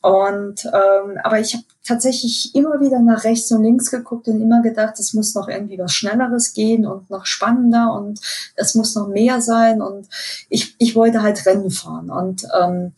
[0.00, 4.62] Und ähm, aber ich habe tatsächlich immer wieder nach rechts und links geguckt und immer
[4.62, 8.20] gedacht, es muss noch irgendwie was Schnelleres gehen und noch spannender und
[8.54, 9.82] es muss noch mehr sein.
[9.82, 10.08] Und
[10.48, 12.10] ich, ich wollte halt Rennen fahren.
[12.10, 12.92] Und ähm,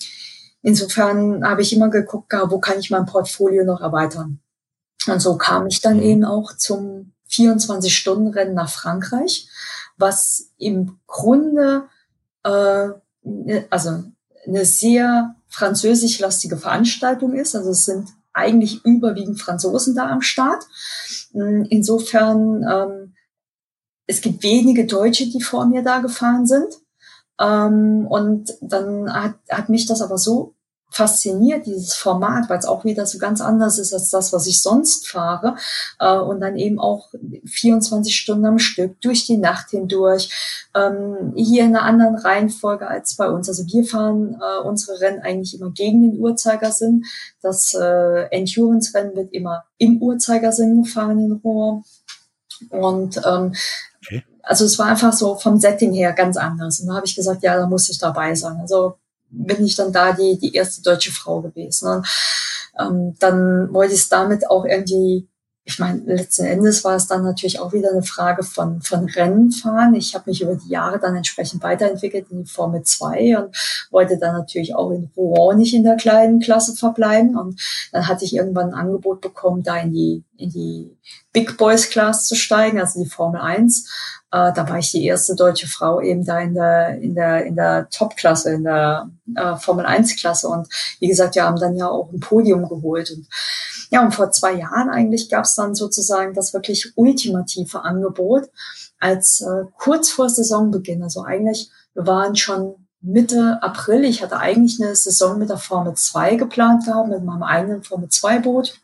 [0.64, 4.40] Insofern habe ich immer geguckt, wo kann ich mein Portfolio noch erweitern.
[5.06, 6.02] Und so kam ich dann mhm.
[6.02, 9.46] eben auch zum 24-Stunden-Rennen nach Frankreich,
[9.98, 11.84] was im Grunde
[12.44, 12.88] äh,
[13.22, 14.04] ne, also
[14.46, 17.54] eine sehr französisch-lastige Veranstaltung ist.
[17.54, 20.64] Also es sind eigentlich überwiegend Franzosen da am Start.
[21.32, 23.14] Hm, insofern, ähm,
[24.06, 26.78] es gibt wenige Deutsche, die vor mir da gefahren sind.
[27.40, 30.54] Ähm, und dann hat, hat mich das aber so
[30.94, 34.62] fasziniert, dieses Format, weil es auch wieder so ganz anders ist als das, was ich
[34.62, 35.56] sonst fahre.
[35.98, 37.08] Äh, und dann eben auch
[37.46, 40.30] 24 Stunden am Stück, durch die Nacht hindurch,
[40.74, 43.48] ähm, hier in einer anderen Reihenfolge als bei uns.
[43.48, 47.04] Also wir fahren äh, unsere Rennen eigentlich immer gegen den Uhrzeigersinn.
[47.42, 51.82] Das äh, Endurance-Rennen wird immer im Uhrzeigersinn gefahren in Rohr.
[52.70, 53.52] Und ähm,
[54.44, 56.80] also es war einfach so vom Setting her ganz anders.
[56.80, 58.58] Und da habe ich gesagt, ja, da muss ich dabei sein.
[58.60, 58.98] Also
[59.30, 61.88] bin ich dann da die, die erste deutsche Frau gewesen.
[61.88, 62.06] Und
[62.78, 65.28] ähm, dann wollte ich es damit auch irgendwie
[65.66, 69.94] ich meine, letzten Endes war es dann natürlich auch wieder eine Frage von, von Rennenfahren.
[69.94, 73.56] Ich habe mich über die Jahre dann entsprechend weiterentwickelt in die Formel 2 und
[73.90, 77.38] wollte dann natürlich auch in Rouen nicht in der kleinen Klasse verbleiben.
[77.38, 77.58] Und
[77.92, 80.98] dann hatte ich irgendwann ein Angebot bekommen, da in die, in die
[81.32, 83.88] Big Boys Class zu steigen, also die Formel 1.
[84.34, 87.54] Äh, da war ich die erste deutsche Frau eben da in der, in der, in
[87.54, 90.48] der Top-Klasse, in der äh, Formel 1 Klasse.
[90.48, 90.66] Und
[90.98, 93.12] wie gesagt, wir haben dann ja auch ein Podium geholt.
[93.12, 93.28] Und
[93.92, 98.50] ja, und vor zwei Jahren eigentlich gab es dann sozusagen das wirklich ultimative Angebot
[98.98, 101.04] als äh, kurz vor Saisonbeginn.
[101.04, 104.04] Also eigentlich, wir waren schon Mitte April.
[104.04, 108.08] Ich hatte eigentlich eine Saison mit der Formel 2 geplant gehabt, mit meinem eigenen Formel
[108.08, 108.80] 2 Boot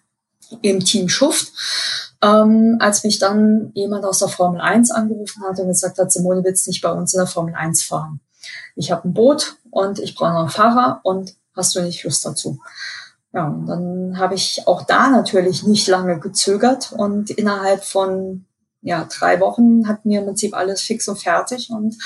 [0.62, 2.09] im Team Schuft.
[2.22, 6.44] Ähm, als mich dann jemand aus der Formel 1 angerufen hat und gesagt hat, Simone,
[6.44, 8.20] willst nicht bei uns in der Formel 1 fahren?
[8.76, 12.24] Ich habe ein Boot und ich brauche noch einen Fahrer und hast du nicht Lust
[12.24, 12.58] dazu?
[13.32, 18.44] Ja, und dann habe ich auch da natürlich nicht lange gezögert und innerhalb von
[18.82, 21.96] ja, drei Wochen hat mir im Prinzip alles fix und fertig und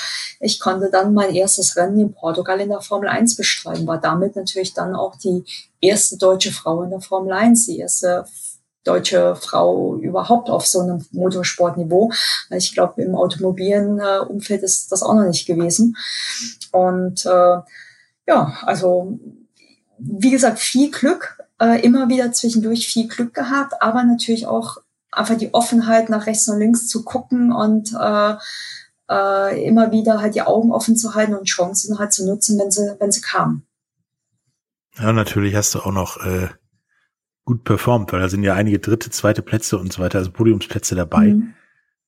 [0.41, 4.35] ich konnte dann mein erstes Rennen in Portugal in der Formel 1 bestreiten, war damit
[4.35, 5.45] natürlich dann auch die
[5.79, 8.25] erste deutsche Frau in der Formel 1, die erste
[8.85, 12.11] deutsche Frau überhaupt auf so einem Motorsportniveau.
[12.51, 15.97] Ich glaube, im automobilen Umfeld ist das auch noch nicht gewesen.
[16.71, 17.57] Und äh,
[18.27, 19.19] ja, also
[19.97, 24.77] wie gesagt, viel Glück, äh, immer wieder zwischendurch viel Glück gehabt, aber natürlich auch
[25.11, 28.35] einfach die Offenheit nach rechts und links zu gucken und äh,
[29.09, 32.71] äh, immer wieder halt die Augen offen zu halten und Chancen halt zu nutzen, wenn
[32.71, 33.65] sie, wenn sie kamen.
[34.97, 36.49] Ja, natürlich hast du auch noch äh,
[37.45, 40.95] gut performt, weil da sind ja einige dritte, zweite Plätze und so weiter, also Podiumsplätze
[40.95, 41.53] dabei, mhm.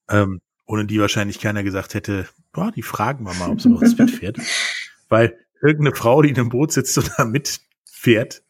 [0.10, 3.82] ähm, ohne die wahrscheinlich keiner gesagt hätte, boah, die fragen wir mal, ob sie noch
[3.82, 4.38] ins Bett fährt.
[5.10, 8.42] Weil irgendeine Frau, die in einem Boot sitzt und da mit fährt,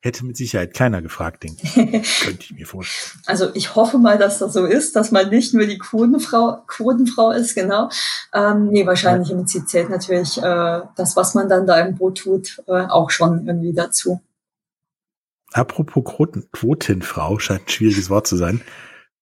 [0.00, 1.74] hätte mit Sicherheit keiner gefragt, denke ich.
[2.20, 3.22] Könnte ich mir vorstellen.
[3.26, 7.32] Also ich hoffe mal, dass das so ist, dass man nicht nur die Quotenfrau, Quotenfrau
[7.32, 7.88] ist, genau.
[8.32, 9.32] Ähm, nee, wahrscheinlich ja.
[9.32, 13.10] im Prinzip zählt natürlich äh, das, was man dann da im Boot tut, äh, auch
[13.10, 14.20] schon irgendwie dazu.
[15.52, 18.60] Apropos Quoten, Quotenfrau, scheint ein schwieriges Wort zu sein.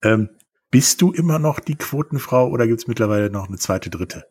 [0.03, 0.31] Ähm,
[0.71, 4.27] bist du immer noch die Quotenfrau oder gibt es mittlerweile noch eine zweite, dritte?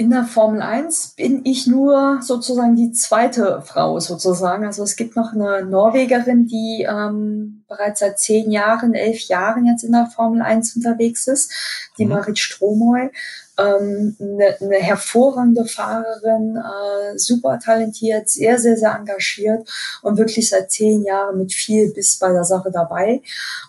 [0.00, 4.64] in der Formel 1 bin ich nur sozusagen die zweite Frau sozusagen.
[4.64, 9.84] Also es gibt noch eine Norwegerin, die ähm, bereits seit zehn Jahren, elf Jahren jetzt
[9.84, 11.52] in der Formel 1 unterwegs ist,
[11.98, 12.12] die mhm.
[12.12, 13.10] Marit Stromoy.
[13.60, 19.68] Ähm, eine, hervorragende Fahrerin, äh, super talentiert, sehr, sehr, sehr engagiert
[20.02, 23.22] und wirklich seit zehn Jahren mit viel Biss bei der Sache dabei.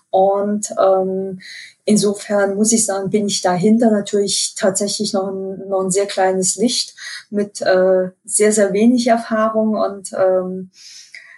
[0.09, 1.39] Und ähm,
[1.85, 6.55] insofern muss ich sagen, bin ich dahinter natürlich tatsächlich noch ein, noch ein sehr kleines
[6.55, 6.95] Licht
[7.29, 10.71] mit äh, sehr, sehr wenig Erfahrung und ähm,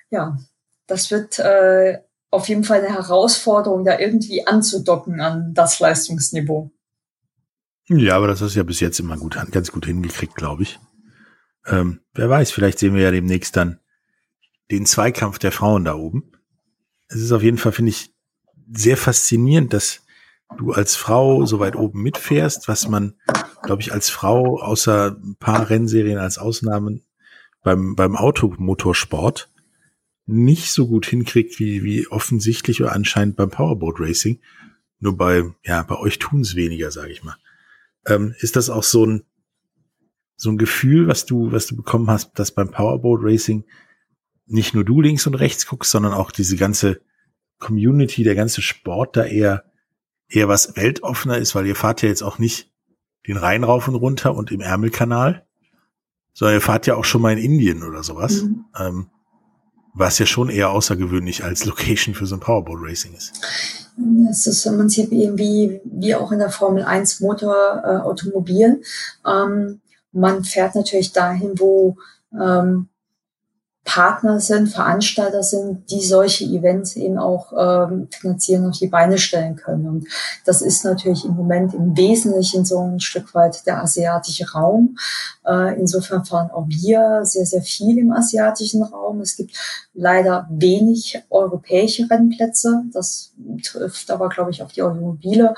[0.09, 0.37] ja,
[0.87, 6.71] das wird äh, auf jeden Fall eine Herausforderung, da irgendwie anzudocken an das Leistungsniveau.
[7.87, 10.79] Ja, aber das hast du ja bis jetzt immer gut, ganz gut hingekriegt, glaube ich.
[11.65, 13.79] Ähm, wer weiß, vielleicht sehen wir ja demnächst dann
[14.71, 16.31] den Zweikampf der Frauen da oben.
[17.07, 18.13] Es ist auf jeden Fall, finde ich,
[18.71, 20.01] sehr faszinierend, dass
[20.57, 23.15] du als Frau so weit oben mitfährst, was man,
[23.63, 27.03] glaube ich, als Frau außer ein paar Rennserien als Ausnahmen
[27.63, 29.49] beim, beim Automotorsport
[30.25, 34.39] nicht so gut hinkriegt, wie, wie offensichtlich oder anscheinend beim Powerboat Racing.
[34.99, 37.35] Nur bei, ja, bei euch tun es weniger, sage ich mal.
[38.05, 39.23] Ähm, ist das auch so ein,
[40.35, 43.65] so ein Gefühl, was du, was du bekommen hast, dass beim Powerboat Racing
[44.45, 47.01] nicht nur du links und rechts guckst, sondern auch diese ganze
[47.59, 49.63] Community, der ganze Sport da eher,
[50.27, 52.71] eher was weltoffener ist, weil ihr fahrt ja jetzt auch nicht
[53.27, 55.47] den Rhein rauf und runter und im Ärmelkanal,
[56.33, 58.43] sondern ihr fahrt ja auch schon mal in Indien oder sowas.
[58.43, 58.65] Mhm.
[58.77, 59.09] Ähm,
[59.93, 63.82] was ja schon eher außergewöhnlich als Location für so ein Powerboat Racing ist.
[64.29, 68.81] Es ist im Prinzip irgendwie wie auch in der Formel 1 Motor äh, Automobil.
[69.25, 71.97] Ähm, man fährt natürlich dahin, wo
[72.39, 72.89] ähm,
[73.85, 79.57] Partner sind, Veranstalter sind, die solche Events eben auch ähm, finanzieren, auf die Beine stellen
[79.57, 79.87] können.
[79.87, 80.07] Und
[80.45, 84.97] das ist natürlich im Moment im Wesentlichen so ein Stück weit der asiatische Raum.
[85.45, 89.19] Äh, insofern fahren auch wir sehr, sehr viel im asiatischen Raum.
[89.19, 89.51] Es gibt
[89.93, 92.83] leider wenig europäische Rennplätze.
[92.91, 95.53] Das trifft aber, glaube ich, auf die Automobile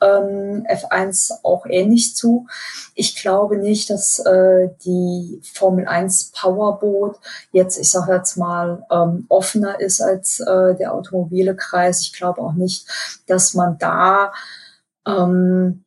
[0.00, 2.46] ähm, F1 auch ähnlich zu.
[2.94, 7.18] Ich glaube nicht, dass äh, die Formel 1 Powerboat
[7.52, 12.02] jetzt, ich sage jetzt mal, ähm, offener ist als äh, der automobile Kreis.
[12.02, 12.86] Ich glaube auch nicht,
[13.26, 14.32] dass man da
[15.06, 15.84] ähm,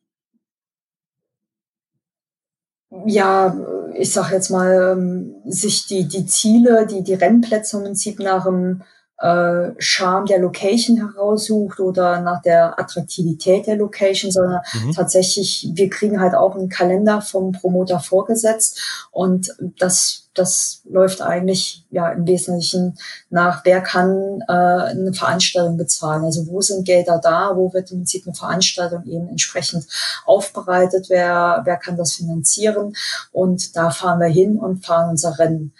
[3.06, 3.56] ja,
[3.94, 8.44] ich sage jetzt mal, ähm, sich die, die Ziele, die, die Rennplätze im Prinzip nach
[8.44, 8.82] dem
[9.22, 14.92] äh, Charme der Location heraussucht oder nach der Attraktivität der Location, sondern mhm.
[14.92, 21.84] tatsächlich, wir kriegen halt auch einen Kalender vom Promoter vorgesetzt und das das läuft eigentlich
[21.90, 22.96] ja im Wesentlichen
[23.28, 26.24] nach, wer kann äh, eine Veranstaltung bezahlen.
[26.24, 29.86] Also wo sind Gelder da, wo wird im Prinzip eine Veranstaltung eben entsprechend
[30.24, 32.94] aufbereitet, wer, wer kann das finanzieren
[33.30, 35.74] und da fahren wir hin und fahren unser Rennen.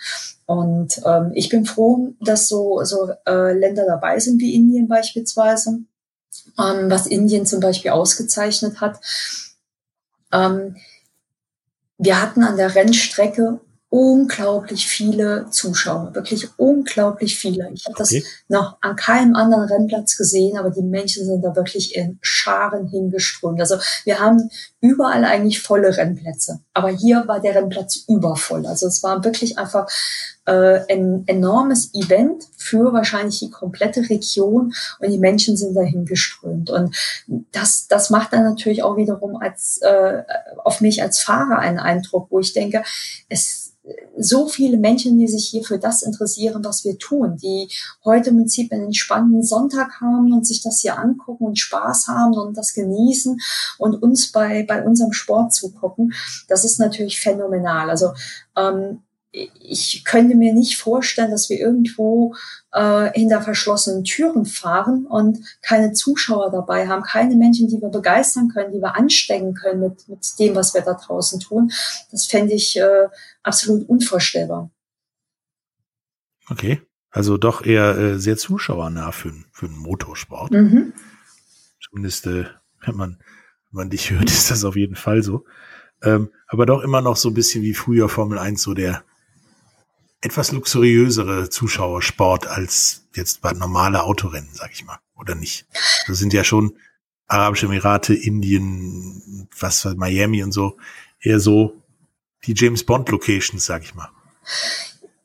[0.53, 5.79] Und ähm, ich bin froh, dass so, so äh, Länder dabei sind wie Indien beispielsweise,
[6.59, 9.01] ähm, was Indien zum Beispiel ausgezeichnet hat.
[10.31, 10.77] Ähm,
[11.97, 13.61] wir hatten an der Rennstrecke
[13.92, 17.68] unglaublich viele Zuschauer, wirklich unglaublich viele.
[17.74, 18.20] Ich habe okay.
[18.22, 22.88] das noch an keinem anderen Rennplatz gesehen, aber die Menschen sind da wirklich in Scharen
[22.88, 23.61] hingeströmt.
[23.61, 24.48] Also wir haben
[24.81, 28.66] überall eigentlich volle Rennplätze, aber hier war der Rennplatz übervoll.
[28.66, 29.87] Also es war wirklich einfach
[30.46, 36.70] äh, ein enormes Event für wahrscheinlich die komplette Region und die Menschen sind dahin geströmt.
[36.70, 36.96] Und
[37.52, 40.22] das, das macht dann natürlich auch wiederum als, äh,
[40.64, 42.83] auf mich als Fahrer einen Eindruck, wo ich denke,
[43.28, 43.72] es
[44.16, 47.68] so viele Menschen, die sich hier für das interessieren, was wir tun, die
[48.05, 52.35] heute im Prinzip einen spannenden Sonntag haben und sich das hier angucken und Spaß haben
[52.35, 53.40] und das genießen
[53.78, 56.12] und uns bei, bei unserem Sport zugucken,
[56.48, 57.90] das ist natürlich phänomenal.
[57.90, 58.12] Also
[58.57, 59.00] ähm,
[59.33, 62.35] ich könnte mir nicht vorstellen, dass wir irgendwo
[62.73, 68.49] äh, hinter verschlossenen Türen fahren und keine Zuschauer dabei haben, keine Menschen, die wir begeistern
[68.49, 71.73] können, die wir anstecken können mit, mit dem, was wir da draußen tun.
[72.11, 73.09] Das fände ich äh,
[73.42, 74.71] absolut unvorstellbar.
[76.51, 80.53] Okay, also doch eher äh, sehr zuschauernah für, für einen Motorsport.
[80.53, 80.92] Mhm.
[81.81, 82.45] Zumindest, äh,
[82.85, 83.18] wenn man,
[83.71, 85.47] wenn man dich hört, ist das auf jeden Fall so.
[86.03, 89.05] Ähm, aber doch immer noch so ein bisschen wie früher Formel 1, so der
[90.23, 95.67] etwas luxuriösere Zuschauersport als jetzt bei normale Autorennen, sag ich mal, oder nicht?
[96.07, 96.77] Das sind ja schon
[97.27, 100.77] Arabische Emirate, Indien, was Miami und so,
[101.21, 101.75] eher so
[102.45, 104.09] die James Bond Locations, sag ich mal.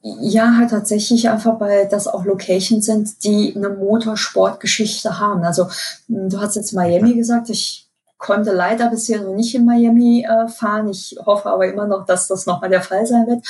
[0.02, 5.44] Ja, halt tatsächlich einfach, weil das auch Locations sind, die eine Motorsportgeschichte haben.
[5.44, 5.70] Also
[6.08, 7.87] du hast jetzt Miami gesagt, ich
[8.18, 10.90] konnte leider bisher noch nicht in Miami äh, fahren.
[10.90, 13.46] Ich hoffe aber immer noch, dass das nochmal der Fall sein wird.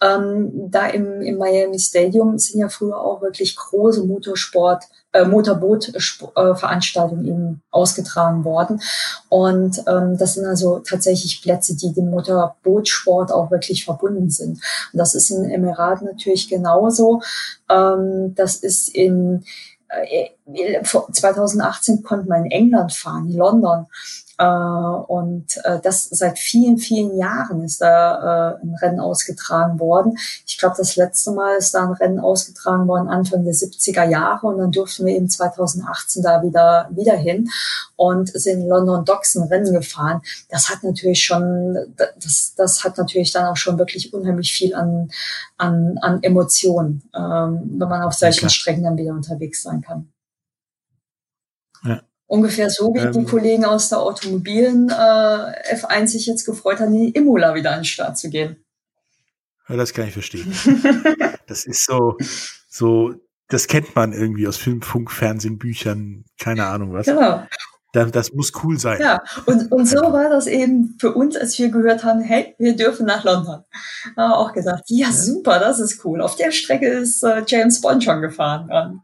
[0.00, 7.26] Ähm, da im, im Miami Stadium sind ja früher auch wirklich große Motorsport äh, Motorboot-Veranstaltungen
[7.26, 8.80] eben ausgetragen worden.
[9.28, 14.60] Und ähm, das sind also tatsächlich Plätze, die dem Motorbootsport auch wirklich verbunden sind.
[14.92, 17.20] Und das ist in Emiraten natürlich genauso.
[17.68, 19.44] Ähm, das ist in
[20.82, 23.86] 2018 äh, konnte man in England fahren, in London.
[24.42, 30.18] Äh, und äh, das seit vielen, vielen Jahren ist da äh, ein Rennen ausgetragen worden.
[30.46, 34.48] Ich glaube, das letzte Mal ist da ein Rennen ausgetragen worden Anfang der 70er Jahre
[34.48, 37.48] und dann durften wir eben 2018 da wieder, wieder hin
[37.94, 40.22] und sind in London Docks ein Rennen gefahren.
[40.48, 45.12] Das hat natürlich schon, das, das hat natürlich dann auch schon wirklich unheimlich viel an,
[45.56, 48.54] an, an Emotionen, ähm, wenn man auf solchen okay.
[48.54, 50.08] Strecken dann wieder unterwegs sein kann.
[51.84, 52.00] Ja.
[52.32, 56.94] Ungefähr so wie ähm, die Kollegen aus der automobilen äh, F1 sich jetzt gefreut haben,
[56.94, 58.64] in die Imola wieder an den Start zu gehen.
[59.68, 60.50] Ja, das kann ich verstehen.
[61.46, 62.16] das ist so,
[62.70, 63.12] so,
[63.48, 67.04] das kennt man irgendwie aus Film, Funk, Fernsehen, Büchern, keine Ahnung was.
[67.04, 67.46] Genau.
[67.92, 68.98] Das, das muss cool sein.
[69.02, 72.74] Ja, und, und so war das eben für uns, als wir gehört haben, hey, wir
[72.74, 73.62] dürfen nach London.
[74.16, 76.22] Haben auch gesagt, ja, ja, super, das ist cool.
[76.22, 78.70] Auf der Strecke ist äh, James Bond schon gefahren.
[78.70, 79.02] Und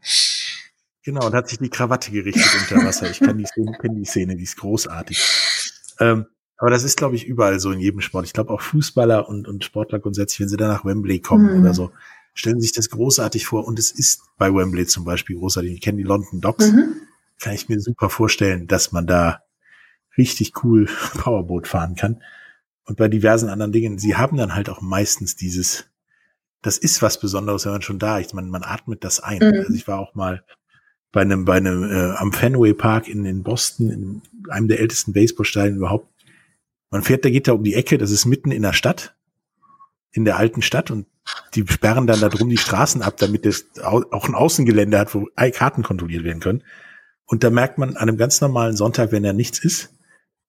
[1.03, 3.09] Genau, und hat sich die Krawatte gerichtet unter Wasser.
[3.09, 5.23] Ich kenne die, Szene, kenn die Szene, die ist großartig.
[5.99, 6.25] Ähm,
[6.57, 8.25] aber das ist, glaube ich, überall so in jedem Sport.
[8.25, 11.61] Ich glaube auch Fußballer und, und Sportler grundsätzlich, wenn sie dann nach Wembley kommen mhm.
[11.61, 11.91] oder so,
[12.33, 13.65] stellen sich das großartig vor.
[13.65, 15.71] Und es ist bei Wembley zum Beispiel großartig.
[15.71, 16.71] Ich kenne die London Docks.
[16.71, 16.95] Mhm.
[17.41, 19.43] Kann ich mir super vorstellen, dass man da
[20.17, 22.21] richtig cool Powerboot fahren kann.
[22.83, 25.85] Und bei diversen anderen Dingen, sie haben dann halt auch meistens dieses,
[26.61, 28.33] das ist was Besonderes, wenn man schon da ist.
[28.33, 29.37] Man, man atmet das ein.
[29.37, 29.59] Mhm.
[29.59, 30.43] Also ich war auch mal
[31.11, 35.13] bei einem, bei einem äh, am Fenway Park in, in Boston, in einem der ältesten
[35.13, 36.07] Baseballstadien überhaupt.
[36.91, 39.15] Man fährt, da geht da um die Ecke, das ist mitten in der Stadt,
[40.11, 41.07] in der alten Stadt und
[41.53, 45.27] die sperren dann da drum die Straßen ab, damit es auch ein Außengelände hat, wo
[45.53, 46.63] Karten kontrolliert werden können.
[47.25, 49.93] Und da merkt man an einem ganz normalen Sonntag, wenn da nichts ist,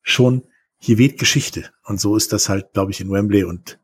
[0.01, 0.45] schon,
[0.79, 1.71] hier weht Geschichte.
[1.85, 3.79] Und so ist das halt, glaube ich, in Wembley und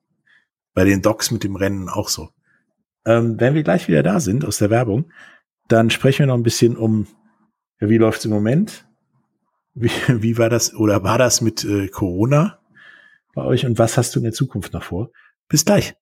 [0.72, 2.30] bei den Docks mit dem Rennen auch so.
[3.04, 5.10] Ähm, wenn wir gleich wieder da sind aus der Werbung,
[5.68, 7.06] dann sprechen wir noch ein bisschen um,
[7.78, 8.86] wie läuft's im Moment?
[9.74, 12.58] Wie, wie war das oder war das mit äh, Corona
[13.34, 15.10] bei euch und was hast du in der Zukunft noch vor?
[15.48, 15.94] Bis gleich.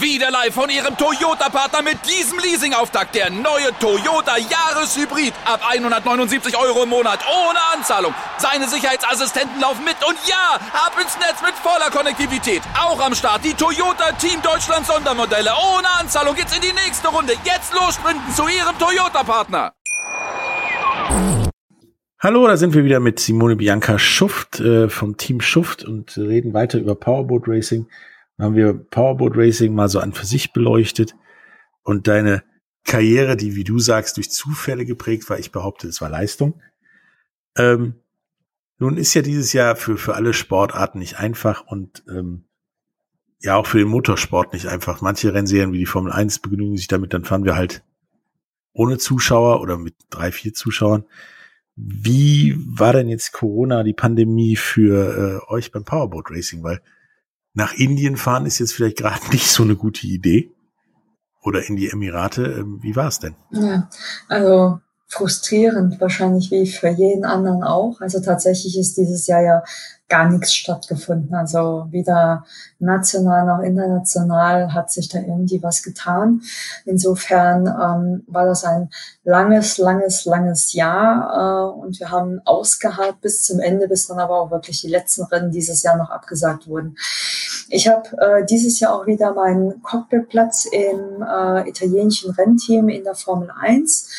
[0.00, 3.14] Wieder live von ihrem Toyota-Partner mit diesem Leasing-Auftakt.
[3.14, 5.32] Der neue Toyota Jahreshybrid.
[5.44, 7.20] Ab 179 Euro im Monat.
[7.26, 8.14] Ohne Anzahlung.
[8.38, 9.96] Seine Sicherheitsassistenten laufen mit.
[10.06, 12.62] Und ja, ab ins Netz mit voller Konnektivität.
[12.78, 15.50] Auch am Start die Toyota Team Deutschland Sondermodelle.
[15.76, 17.32] Ohne Anzahlung geht's in die nächste Runde.
[17.44, 19.72] Jetzt los sprinten zu ihrem Toyota-Partner.
[22.20, 26.54] Hallo, da sind wir wieder mit Simone Bianca Schuft äh, vom Team Schuft und reden
[26.54, 27.86] weiter über Powerboat Racing.
[28.36, 31.14] Dann haben wir Powerboat Racing mal so an für sich beleuchtet
[31.82, 32.42] und deine
[32.84, 35.38] Karriere, die, wie du sagst, durch Zufälle geprägt war.
[35.38, 36.60] Ich behaupte, es war Leistung.
[37.56, 37.94] Ähm,
[38.78, 42.44] nun ist ja dieses Jahr für, für alle Sportarten nicht einfach und ähm,
[43.40, 45.00] ja auch für den Motorsport nicht einfach.
[45.00, 47.84] Manche Rennserien wie die Formel 1 begnügen sich damit, dann fahren wir halt
[48.72, 51.04] ohne Zuschauer oder mit drei, vier Zuschauern.
[51.76, 56.62] Wie war denn jetzt Corona, die Pandemie für äh, euch beim Powerboat Racing?
[56.62, 56.80] Weil
[57.54, 60.50] nach Indien fahren ist jetzt vielleicht gerade nicht so eine gute Idee.
[61.42, 62.42] Oder in die Emirate.
[62.42, 63.36] Ähm, wie war es denn?
[63.50, 63.88] Ja,
[64.28, 68.00] also frustrierend wahrscheinlich wie für jeden anderen auch.
[68.00, 69.62] Also tatsächlich ist dieses Jahr ja
[70.08, 71.34] gar nichts stattgefunden.
[71.34, 72.44] Also weder
[72.78, 76.42] national noch international hat sich da irgendwie was getan.
[76.84, 78.90] Insofern ähm, war das ein
[79.24, 84.40] langes, langes, langes Jahr äh, und wir haben ausgeharrt bis zum Ende, bis dann aber
[84.40, 86.96] auch wirklich die letzten Rennen dieses Jahr noch abgesagt wurden.
[87.68, 93.14] Ich habe äh, dieses Jahr auch wieder meinen Cockpitplatz im äh, italienischen Rennteam in der
[93.14, 94.10] Formel 1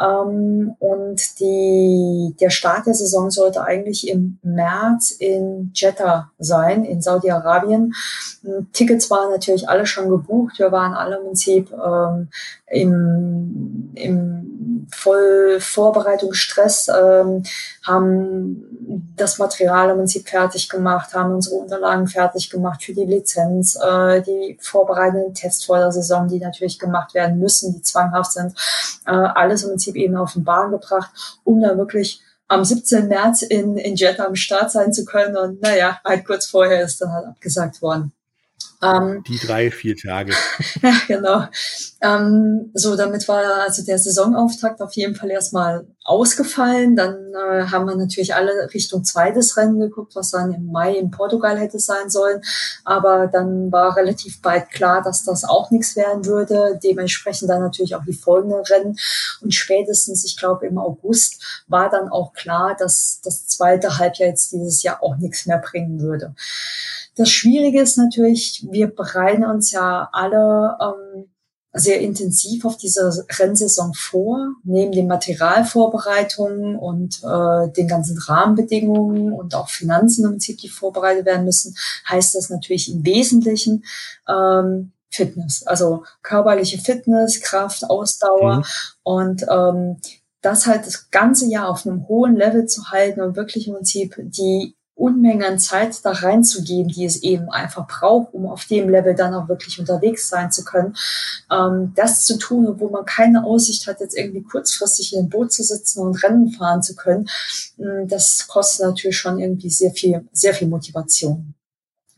[0.00, 7.02] ähm, und die, der Start der Saison sollte eigentlich im März in Jeddah sein, in
[7.02, 7.94] Saudi-Arabien.
[8.72, 10.58] Tickets waren natürlich alle schon gebucht.
[10.58, 12.28] Wir waren alle im Prinzip ähm,
[12.70, 17.42] im, im voll Vorbereitungsstress, ähm,
[17.86, 23.76] haben das Material im Prinzip fertig gemacht, haben unsere Unterlagen fertig gemacht für die Lizenz,
[23.76, 28.54] äh, die vorbereitenden Tests vor der Saison, die natürlich gemacht werden müssen, die zwanghaft sind,
[29.06, 31.10] äh, alles im Prinzip eben auf den Bahn gebracht,
[31.44, 33.06] um da wirklich am 17.
[33.06, 35.36] März in, in Jeddah am Start sein zu können.
[35.36, 38.12] Und naja, halt kurz vorher ist dann halt abgesagt worden.
[38.82, 40.32] Ähm, die drei, vier Tage.
[41.06, 41.44] genau.
[42.00, 46.96] Ähm, so, damit war also der Saisonauftakt auf jeden Fall erstmal ausgefallen.
[46.96, 51.10] Dann äh, haben wir natürlich alle Richtung zweites Rennen geguckt, was dann im Mai in
[51.10, 52.40] Portugal hätte sein sollen.
[52.84, 56.80] Aber dann war relativ bald klar, dass das auch nichts werden würde.
[56.82, 58.96] Dementsprechend dann natürlich auch die folgenden Rennen.
[59.42, 64.52] Und spätestens, ich glaube, im August war dann auch klar, dass das zweite Halbjahr jetzt
[64.52, 66.34] dieses Jahr auch nichts mehr bringen würde.
[67.20, 71.28] Das Schwierige ist natürlich, wir bereiten uns ja alle ähm,
[71.74, 79.54] sehr intensiv auf diese Rennsaison vor, neben den Materialvorbereitungen und äh, den ganzen Rahmenbedingungen und
[79.54, 81.76] auch Finanzen im Prinzip, die vorbereitet werden müssen,
[82.08, 83.84] heißt das natürlich im Wesentlichen
[84.26, 88.64] ähm, Fitness, also körperliche Fitness, Kraft, Ausdauer mhm.
[89.02, 89.96] und ähm,
[90.40, 94.14] das halt das ganze Jahr auf einem hohen Level zu halten und wirklich im Prinzip
[94.18, 99.14] die Unmengen an Zeit da reinzugeben, die es eben einfach braucht, um auf dem Level
[99.14, 100.94] dann auch wirklich unterwegs sein zu können.
[101.50, 105.52] Ähm, das zu tun, obwohl man keine Aussicht hat, jetzt irgendwie kurzfristig in ein Boot
[105.52, 107.28] zu sitzen und Rennen fahren zu können,
[107.78, 111.54] mm, das kostet natürlich schon irgendwie sehr viel, sehr viel Motivation.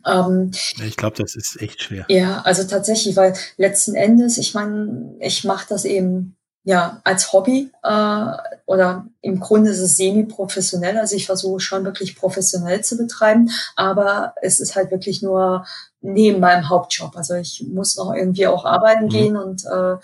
[0.05, 0.51] Ähm,
[0.85, 2.05] ich glaube, das ist echt schwer.
[2.09, 7.71] Ja, also tatsächlich, weil letzten Endes, ich meine, ich mache das eben ja, als Hobby
[7.83, 8.27] äh,
[8.67, 10.97] oder im Grunde ist es semi-professionell.
[10.97, 15.67] Also ich versuche schon wirklich professionell zu betreiben, aber es ist halt wirklich nur
[16.01, 17.17] neben meinem Hauptjob.
[17.17, 19.09] Also ich muss noch irgendwie auch arbeiten mhm.
[19.09, 19.97] gehen und äh,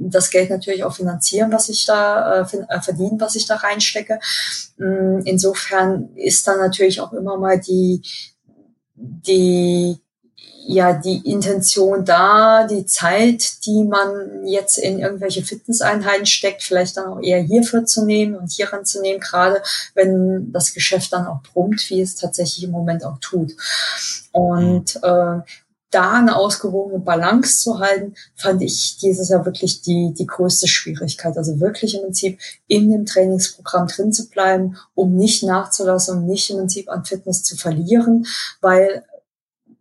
[0.00, 4.20] das Geld natürlich auch finanzieren, was ich da äh, äh verdienen, was ich da reinstecke.
[4.76, 8.02] Mm, insofern ist da natürlich auch immer mal die
[8.94, 10.00] die
[10.68, 17.06] ja die Intention da, die Zeit, die man jetzt in irgendwelche Fitnesseinheiten steckt, vielleicht dann
[17.06, 19.62] auch eher hierfür zu nehmen und hier ranzunehmen, gerade
[19.94, 23.52] wenn das Geschäft dann auch brummt, wie es tatsächlich im Moment auch tut.
[24.32, 25.40] Und äh,
[25.90, 31.38] da eine ausgewogene Balance zu halten, fand ich dieses Jahr wirklich die, die größte Schwierigkeit.
[31.38, 36.50] Also wirklich im Prinzip in dem Trainingsprogramm drin zu bleiben, um nicht nachzulassen, um nicht
[36.50, 38.26] im Prinzip an Fitness zu verlieren,
[38.60, 39.02] weil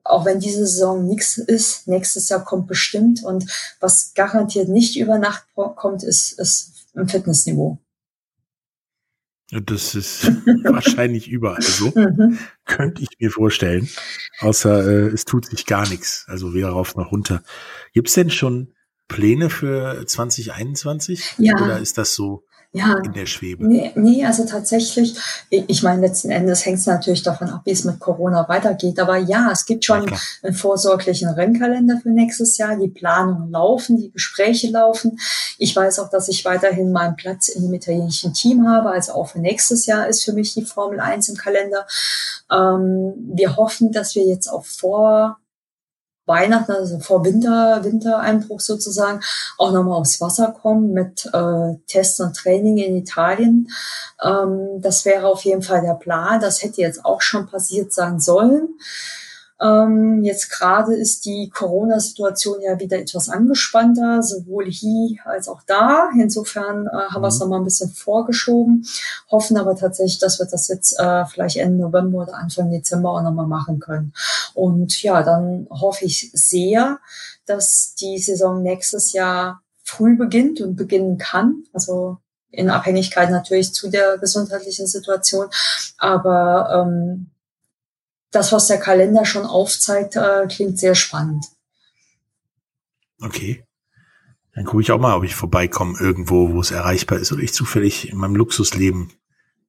[0.10, 3.24] auch wenn diese Saison nichts ist, nächstes Jahr kommt bestimmt.
[3.24, 3.45] Und
[3.80, 7.78] was garantiert nicht über Nacht kommt, ist, ist ein Fitnessniveau.
[9.51, 10.26] Das ist
[10.64, 11.93] wahrscheinlich überall so.
[12.08, 12.38] Mhm.
[12.66, 13.89] Könnte ich mir vorstellen.
[14.39, 16.26] Außer äh, es tut sich gar nichts.
[16.28, 17.43] Also weder rauf noch runter.
[17.93, 18.74] Gibt es denn schon
[19.08, 21.36] Pläne für 2021?
[21.38, 21.55] Ja.
[21.55, 22.43] Oder ist das so
[22.74, 23.65] ja, in der Schwebe?
[23.65, 25.18] Nee, nee, also tatsächlich,
[25.49, 28.99] ich meine, letzten Endes hängt es natürlich davon ab, wie es mit Corona weitergeht.
[28.99, 32.78] Aber ja, es gibt schon ja, einen vorsorglichen Rennkalender für nächstes Jahr.
[32.78, 35.18] Die Planungen laufen, die Gespräche laufen.
[35.57, 38.91] Ich weiß auch, dass ich weiterhin meinen Platz in dem italienischen Team habe.
[38.91, 41.88] Also auch für nächstes Jahr ist für mich die Formel 1 im Kalender.
[42.51, 45.39] Ähm, wir hoffen, dass wir jetzt auch vor
[46.28, 49.21] Weihnachten, also vor Winter, Wintereinbruch sozusagen,
[49.57, 53.69] auch nochmal aufs Wasser kommen mit äh, Tests und Training in Italien.
[54.23, 56.39] Ähm, das wäre auf jeden Fall der Plan.
[56.39, 58.69] Das hätte jetzt auch schon passiert sein sollen.
[59.60, 66.10] Ähm, jetzt gerade ist die Corona-Situation ja wieder etwas angespannter, sowohl hier als auch da.
[66.20, 67.24] Insofern äh, haben mhm.
[67.24, 68.86] wir es nochmal ein bisschen vorgeschoben,
[69.32, 73.24] hoffen aber tatsächlich, dass wir das jetzt äh, vielleicht Ende November oder Anfang Dezember auch
[73.24, 74.14] nochmal machen können.
[74.53, 76.99] Und ja, dann hoffe ich sehr,
[77.47, 81.64] dass die Saison nächstes Jahr früh beginnt und beginnen kann.
[81.74, 82.18] Also
[82.51, 85.47] in Abhängigkeit natürlich zu der gesundheitlichen Situation.
[85.97, 87.32] Aber ähm,
[88.32, 91.45] das, was der Kalender schon aufzeigt, äh, klingt sehr spannend.
[93.21, 93.63] Okay.
[94.53, 97.53] Dann gucke ich auch mal, ob ich vorbeikomme irgendwo, wo es erreichbar ist oder ich
[97.53, 99.11] zufällig in meinem Luxusleben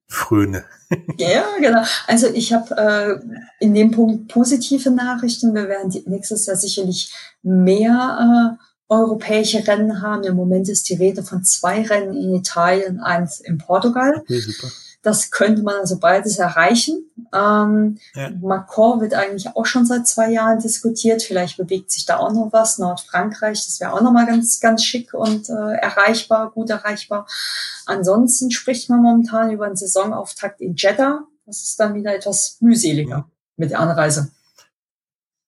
[0.07, 0.65] fröne.
[1.17, 1.83] ja, genau.
[2.07, 5.53] Also ich habe äh, in dem Punkt positive Nachrichten.
[5.53, 10.23] Wir werden nächstes Jahr sicherlich mehr äh, europäische Rennen haben.
[10.23, 14.15] Im Moment ist die Rede von zwei Rennen in Italien, eins in Portugal.
[14.21, 14.71] Okay, super.
[15.01, 17.09] Das könnte man also beides erreichen.
[17.33, 18.29] Ähm, ja.
[18.41, 21.21] Macron wird eigentlich auch schon seit zwei Jahren diskutiert.
[21.21, 22.79] Vielleicht bewegt sich da auch noch was.
[22.79, 27.27] Nordfrankreich, das wäre auch noch mal ganz, ganz schick und äh, erreichbar, gut erreichbar.
[27.85, 31.23] Ansonsten spricht man momentan über einen Saisonauftakt in Jeddah.
[31.45, 33.29] Das ist dann wieder etwas mühseliger ja.
[33.55, 34.31] mit der Anreise.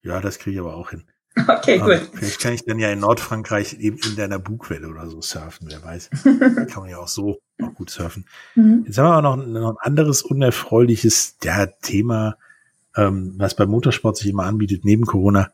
[0.03, 1.03] Ja, das kriege ich aber auch hin.
[1.35, 2.09] Okay, aber gut.
[2.13, 5.83] Vielleicht kann ich dann ja in Nordfrankreich eben in deiner Bugwelle oder so surfen, wer
[5.83, 6.09] weiß.
[6.23, 8.25] kann man ja auch so auch gut surfen.
[8.55, 8.83] Mhm.
[8.85, 12.37] Jetzt haben wir auch noch, noch ein anderes unerfreuliches ja, Thema,
[12.95, 15.51] ähm, was beim Motorsport sich immer anbietet, neben Corona.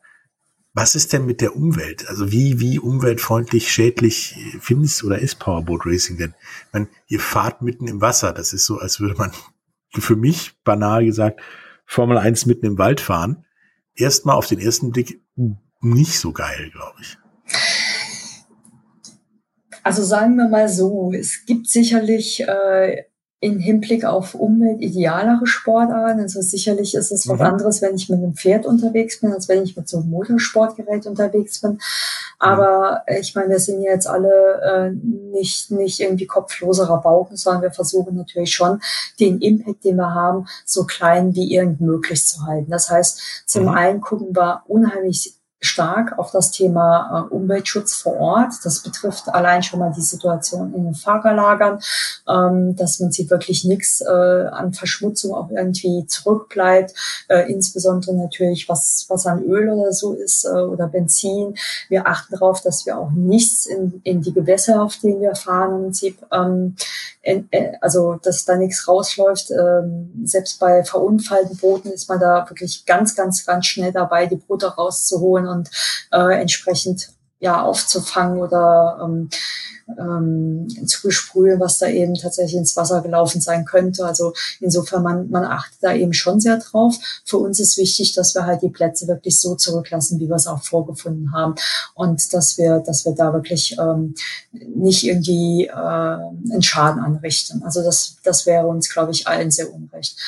[0.74, 2.08] Was ist denn mit der Umwelt?
[2.08, 6.34] Also wie, wie umweltfreundlich, schädlich findest oder ist Powerboat Racing denn?
[6.66, 8.32] Ich meine, ihr fahrt mitten im Wasser.
[8.32, 9.32] Das ist so, als würde man
[9.90, 11.40] für mich banal gesagt
[11.86, 13.44] Formel 1 mitten im Wald fahren
[13.98, 15.22] erstmal auf den ersten Blick
[15.80, 17.18] nicht so geil, glaube ich.
[19.82, 23.04] Also sagen wir mal so, es gibt sicherlich äh,
[23.40, 26.20] in Hinblick auf Umwelt idealere Sportarten.
[26.20, 27.46] Also sicherlich ist es was mhm.
[27.46, 31.06] anderes, wenn ich mit einem Pferd unterwegs bin, als wenn ich mit so einem Motorsportgerät
[31.06, 31.78] unterwegs bin.
[32.40, 33.16] Aber mhm.
[33.20, 38.16] ich meine, wir sind jetzt alle äh, nicht, nicht irgendwie kopfloserer Bauchen, sondern wir versuchen
[38.16, 38.80] natürlich schon,
[39.20, 42.70] den Impact, den wir haben, so klein wie irgend möglich zu halten.
[42.70, 43.68] Das heißt, zum mhm.
[43.68, 48.52] einen gucken wir unheimlich stark auf das Thema äh, Umweltschutz vor Ort.
[48.62, 51.80] Das betrifft allein schon mal die Situation in den Fahrerlagern,
[52.28, 56.94] ähm, dass man sieht wirklich nichts äh, an Verschmutzung auch irgendwie zurückbleibt.
[57.28, 61.56] Äh, insbesondere natürlich, was, was an Öl oder so ist äh, oder Benzin.
[61.88, 65.74] Wir achten darauf, dass wir auch nichts in, in die Gewässer, auf denen wir fahren,
[65.74, 66.76] im Prinzip, ähm,
[67.22, 69.50] in, äh, also dass da nichts rausläuft.
[69.50, 74.36] Ähm, selbst bei verunfallten Booten ist man da wirklich ganz, ganz, ganz schnell dabei, die
[74.36, 75.70] Boote rauszuholen und
[76.12, 77.10] äh, entsprechend
[77.40, 79.28] ja aufzufangen oder ähm,
[79.96, 84.04] ähm, zu besprühen, was da eben tatsächlich ins Wasser gelaufen sein könnte.
[84.04, 86.96] Also insofern, man, man achtet da eben schon sehr drauf.
[87.24, 90.46] Für uns ist wichtig, dass wir halt die Plätze wirklich so zurücklassen, wie wir es
[90.46, 91.54] auch vorgefunden haben.
[91.94, 94.14] Und dass wir, dass wir da wirklich ähm,
[94.52, 97.62] nicht irgendwie äh, einen Schaden anrichten.
[97.62, 100.18] Also das, das wäre uns, glaube ich, allen sehr unrecht.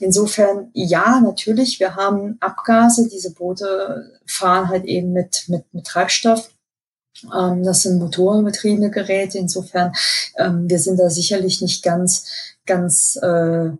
[0.00, 3.08] Insofern, ja, natürlich, wir haben Abgase.
[3.08, 6.50] Diese Boote fahren halt eben mit, mit, mit Treibstoff.
[7.34, 9.38] Ähm, das sind motorenbetriebene Geräte.
[9.38, 9.92] Insofern,
[10.36, 12.26] ähm, wir sind da sicherlich nicht ganz,
[12.66, 13.70] ganz äh,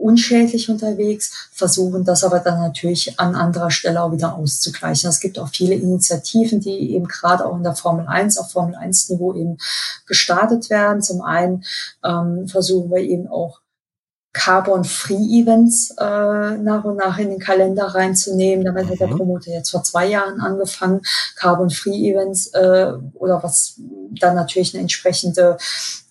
[0.00, 5.10] unschädlich unterwegs, versuchen das aber dann natürlich an anderer Stelle auch wieder auszugleichen.
[5.10, 8.74] Es gibt auch viele Initiativen, die eben gerade auch in der Formel 1, auf Formel
[8.74, 9.58] 1 Niveau eben
[10.06, 11.02] gestartet werden.
[11.02, 11.64] Zum einen
[12.02, 13.59] ähm, versuchen wir eben auch
[14.32, 18.64] Carbon-Free-Events äh, nach und nach in den Kalender reinzunehmen.
[18.64, 18.90] Damit mhm.
[18.90, 19.16] hat der mhm.
[19.16, 21.02] Promoter jetzt vor zwei Jahren angefangen,
[21.36, 23.80] Carbon-Free-Events äh, oder was
[24.20, 25.56] dann natürlich eine entsprechende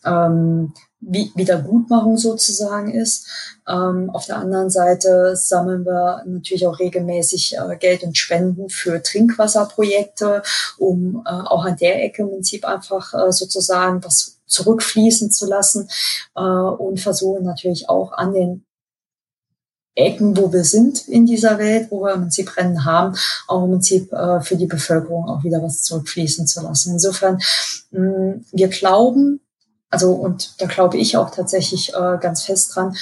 [0.05, 3.27] ähm, Wiedergutmachung sozusagen ist.
[3.67, 9.01] Ähm, auf der anderen Seite sammeln wir natürlich auch regelmäßig äh, Geld und Spenden für
[9.01, 10.43] Trinkwasserprojekte,
[10.77, 15.87] um äh, auch an der Ecke im Prinzip einfach äh, sozusagen was zurückfließen zu lassen
[16.35, 18.65] äh, und versuchen natürlich auch an den
[19.95, 23.15] Ecken, wo wir sind in dieser Welt, wo wir im Prinzip Rennen haben,
[23.47, 26.93] auch im Prinzip äh, für die Bevölkerung auch wieder was zurückfließen zu lassen.
[26.93, 27.39] Insofern,
[27.91, 29.41] mh, wir glauben,
[29.89, 32.95] also und da glaube ich auch tatsächlich äh, ganz fest dran,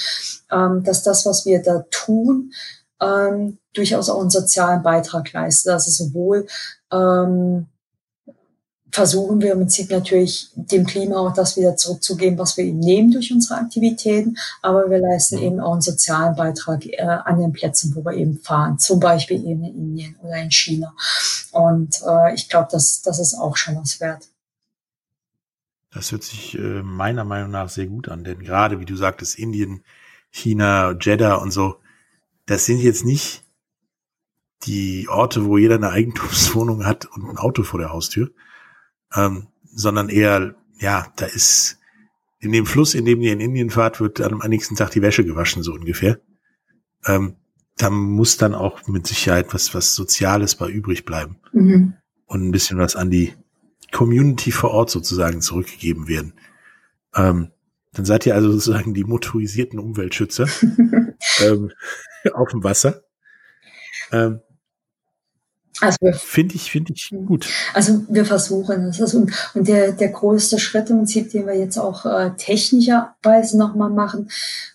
[0.50, 2.52] ähm, dass das, was wir da tun,
[3.00, 5.72] ähm, durchaus auch einen sozialen Beitrag leistet.
[5.72, 6.46] Also sowohl
[6.90, 7.66] ähm,
[8.90, 13.12] versuchen wir im Prinzip natürlich dem Klima auch das wieder zurückzugeben, was wir ihm nehmen
[13.12, 15.42] durch unsere Aktivitäten, aber wir leisten mhm.
[15.42, 19.38] eben auch einen sozialen Beitrag äh, an den Plätzen, wo wir eben fahren, zum Beispiel
[19.38, 20.94] eben in Indien oder in China.
[21.52, 24.28] Und äh, ich glaube, das, das ist auch schon was wert.
[25.90, 29.38] Das hört sich äh, meiner Meinung nach sehr gut an, denn gerade wie du sagtest,
[29.38, 29.82] Indien,
[30.30, 31.76] China, Jeddah und so,
[32.46, 33.42] das sind jetzt nicht
[34.64, 38.30] die Orte, wo jeder eine Eigentumswohnung hat und ein Auto vor der Haustür,
[39.14, 41.78] ähm, sondern eher, ja, da ist
[42.40, 45.24] in dem Fluss, in dem ihr in Indien fahrt, wird am nächsten Tag die Wäsche
[45.24, 46.20] gewaschen, so ungefähr.
[47.04, 47.36] Ähm,
[47.76, 51.36] da muss dann auch mit Sicherheit was, was Soziales bei übrig bleiben.
[51.52, 51.94] Mhm.
[52.26, 53.34] Und ein bisschen was an die
[53.92, 56.34] Community vor Ort sozusagen zurückgegeben werden.
[57.14, 57.50] Ähm,
[57.92, 60.46] dann seid ihr also sozusagen die motorisierten Umweltschützer
[61.40, 61.72] ähm,
[62.34, 63.02] auf dem Wasser.
[64.12, 64.40] Ähm,
[65.80, 67.48] also finde ich, finde ich gut.
[67.74, 69.00] Also wir versuchen es.
[69.00, 73.90] Also, und der, der größte Schritt im Prinzip, den wir jetzt auch äh, technischerweise nochmal
[73.90, 74.30] machen,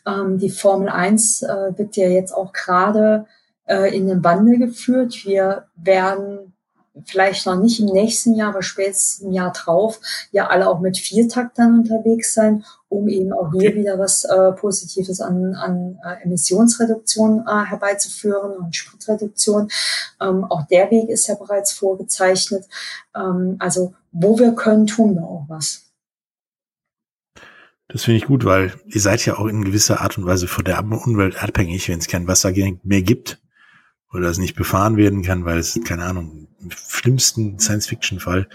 [0.05, 3.25] ähm, die Formel 1 äh, wird ja jetzt auch gerade
[3.65, 5.25] äh, in den Wandel geführt.
[5.25, 6.52] Wir werden
[7.05, 9.99] vielleicht noch nicht im nächsten Jahr, aber spätestens im Jahr drauf,
[10.31, 15.19] ja alle auch mit Viertaktern unterwegs sein, um eben auch hier wieder was äh, Positives
[15.19, 19.69] an, an äh, Emissionsreduktion äh, herbeizuführen und Spritreduktion.
[20.21, 22.65] Ähm, auch der Weg ist ja bereits vorgezeichnet.
[23.15, 25.83] Ähm, also wo wir können, tun wir auch was.
[27.87, 30.63] Das finde ich gut, weil ihr seid ja auch in gewisser Art und Weise von
[30.63, 32.51] der Umwelt abhängig, wenn es kein Wasser
[32.83, 33.41] mehr gibt
[34.11, 38.47] oder es nicht befahren werden kann, weil es, keine Ahnung, im schlimmsten Science-Fiction-Fall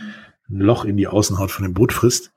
[0.51, 2.33] ein Loch in die Außenhaut von dem Boot frisst,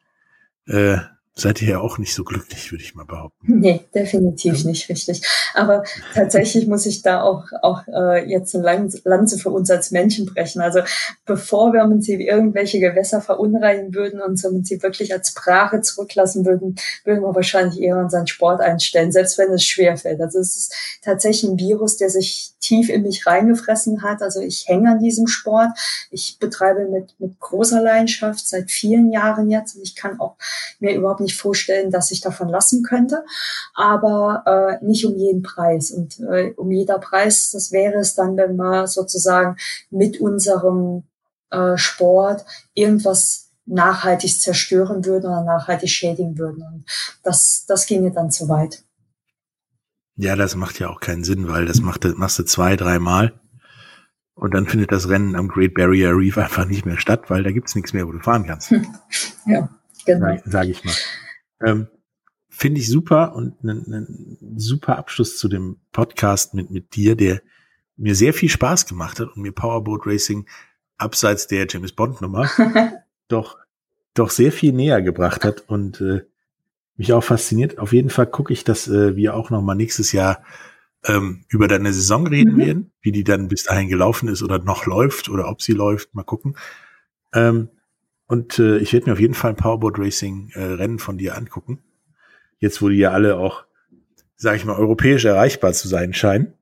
[0.67, 0.97] äh,
[1.34, 3.60] seid ihr ja auch nicht so glücklich, würde ich mal behaupten.
[3.60, 5.22] Nee, definitiv nicht richtig.
[5.54, 10.26] Aber tatsächlich muss ich da auch, auch äh, jetzt eine Lanze für uns als Menschen
[10.26, 10.62] brechen.
[10.62, 10.82] Also
[11.26, 15.82] bevor wir im Prinzip irgendwelche Gewässer verunreinigen würden und uns im Prinzip wirklich als Sprache
[15.82, 16.76] zurücklassen würden,
[17.06, 20.20] würden wir wahrscheinlich eher unseren Sport einstellen, selbst wenn es schwerfällt.
[20.20, 24.22] Also es ist tatsächlich ein Virus, der sich tief in mich reingefressen hat.
[24.22, 25.70] Also ich hänge an diesem Sport.
[26.12, 29.76] Ich betreibe mit, mit großer Leidenschaft seit vielen Jahren jetzt.
[29.76, 30.36] Und ich kann auch
[30.80, 33.24] mir überhaupt nicht vorstellen, dass ich davon lassen könnte,
[33.74, 35.91] aber äh, nicht um jeden Preis.
[35.91, 39.55] Und äh, um jeder Preis, das wäre es dann, wenn wir sozusagen
[39.89, 41.03] mit unserem
[41.51, 46.63] äh, Sport irgendwas nachhaltig zerstören würden oder nachhaltig schädigen würden.
[46.63, 46.86] Und
[47.24, 48.84] das, das ginge dann zu weit.
[50.15, 53.39] Ja, das macht ja auch keinen Sinn, weil das macht, das machst du zwei, dreimal
[54.34, 57.51] und dann findet das Rennen am Great Barrier Reef einfach nicht mehr statt, weil da
[57.51, 58.72] gibt's nichts mehr, wo du fahren kannst.
[59.45, 59.69] ja,
[60.06, 60.28] genau.
[60.28, 60.93] Sage sag ich mal.
[61.64, 61.88] Ähm,
[62.49, 64.08] Finde ich super und ein ne,
[64.58, 67.41] super Abschluss zu dem Podcast mit, mit dir, der
[67.95, 70.47] mir sehr viel Spaß gemacht hat und mir Powerboat Racing
[70.97, 72.49] abseits der James Bond Nummer
[73.28, 73.58] doch,
[74.14, 76.22] doch sehr viel näher gebracht hat und äh,
[76.97, 77.80] mich auch fasziniert.
[77.80, 80.43] Auf jeden Fall gucke ich, dass äh, wir auch noch mal nächstes Jahr
[81.06, 82.60] ähm, über deine Saison reden mhm.
[82.60, 86.14] werden, wie die dann bis dahin gelaufen ist oder noch läuft oder ob sie läuft,
[86.14, 86.56] mal gucken.
[87.34, 87.70] Ähm,
[88.32, 91.36] und äh, ich werde mir auf jeden Fall ein Powerboat Racing äh, Rennen von dir
[91.36, 91.80] angucken.
[92.60, 93.66] Jetzt, wo die ja alle auch,
[94.38, 96.54] sage ich mal, europäisch erreichbar zu sein scheinen.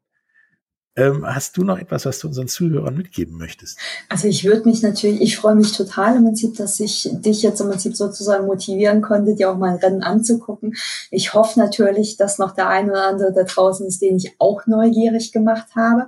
[0.95, 3.77] Ähm, hast du noch etwas, was du unseren Zuhörern mitgeben möchtest?
[4.09, 7.61] Also ich würde mich natürlich, ich freue mich total im Prinzip, dass ich dich jetzt
[7.61, 10.73] im Prinzip sozusagen motivieren konnte, dir auch mal ein Rennen anzugucken.
[11.11, 14.65] Ich hoffe natürlich, dass noch der eine oder andere da draußen ist, den ich auch
[14.65, 16.07] neugierig gemacht habe.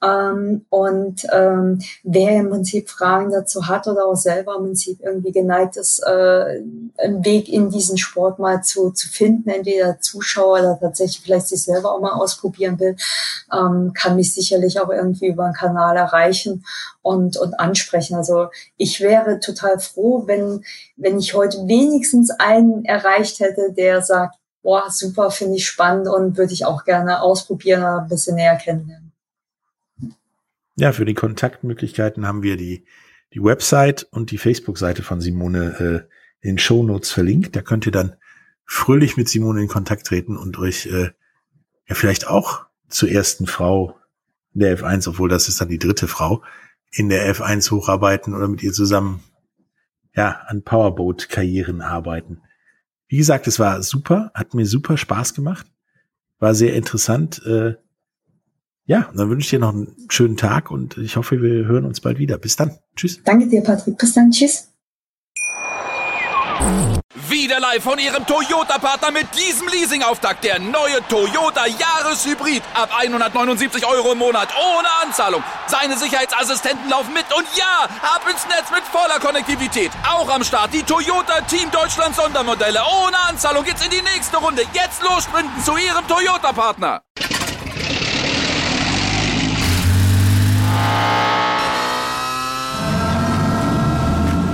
[0.00, 5.32] Ähm, und ähm, wer im Prinzip Fragen dazu hat oder auch selber im Prinzip irgendwie
[5.32, 6.62] geneigt ist, äh,
[6.98, 11.64] einen Weg in diesen Sport mal zu, zu finden, entweder Zuschauer oder tatsächlich vielleicht sich
[11.64, 12.96] selber auch mal ausprobieren will,
[13.52, 16.64] ähm, kann mich sicherlich auch irgendwie über einen Kanal erreichen
[17.02, 18.14] und, und ansprechen.
[18.14, 20.64] Also ich wäre total froh, wenn,
[20.96, 26.36] wenn ich heute wenigstens einen erreicht hätte, der sagt, boah, super, finde ich spannend und
[26.36, 29.07] würde ich auch gerne ausprobieren oder ein bisschen näher kennenlernen.
[30.78, 32.84] Ja, für die Kontaktmöglichkeiten haben wir die,
[33.34, 36.06] die Website und die Facebook-Seite von Simone
[36.40, 37.56] äh, in Show Notes verlinkt.
[37.56, 38.14] Da könnt ihr dann
[38.64, 41.10] fröhlich mit Simone in Kontakt treten und euch äh,
[41.88, 43.98] ja vielleicht auch zur ersten Frau
[44.52, 46.44] der F1, obwohl das ist dann die dritte Frau,
[46.92, 49.24] in der F1 hocharbeiten oder mit ihr zusammen
[50.14, 52.42] ja an Powerboat-Karrieren arbeiten.
[53.08, 55.66] Wie gesagt, es war super, hat mir super Spaß gemacht,
[56.38, 57.44] war sehr interessant.
[57.44, 57.74] Äh,
[58.88, 62.00] ja, dann wünsche ich dir noch einen schönen Tag und ich hoffe, wir hören uns
[62.00, 62.38] bald wieder.
[62.38, 62.78] Bis dann.
[62.96, 63.20] Tschüss.
[63.22, 63.98] Danke dir, Patrick.
[63.98, 64.30] Bis dann.
[64.30, 64.68] Tschüss.
[67.28, 70.42] Wieder live von Ihrem Toyota-Partner mit diesem Leasing-Auftakt.
[70.42, 72.62] Der neue Toyota Jahreshybrid.
[72.72, 74.48] Ab 179 Euro im Monat.
[74.56, 75.42] Ohne Anzahlung.
[75.66, 77.26] Seine Sicherheitsassistenten laufen mit.
[77.36, 79.90] Und ja, ab ins Netz mit voller Konnektivität.
[80.10, 82.80] Auch am Start die Toyota Team Deutschland Sondermodelle.
[83.04, 84.62] Ohne Anzahlung geht's in die nächste Runde.
[84.72, 87.02] Jetzt los sprinten zu Ihrem Toyota-Partner.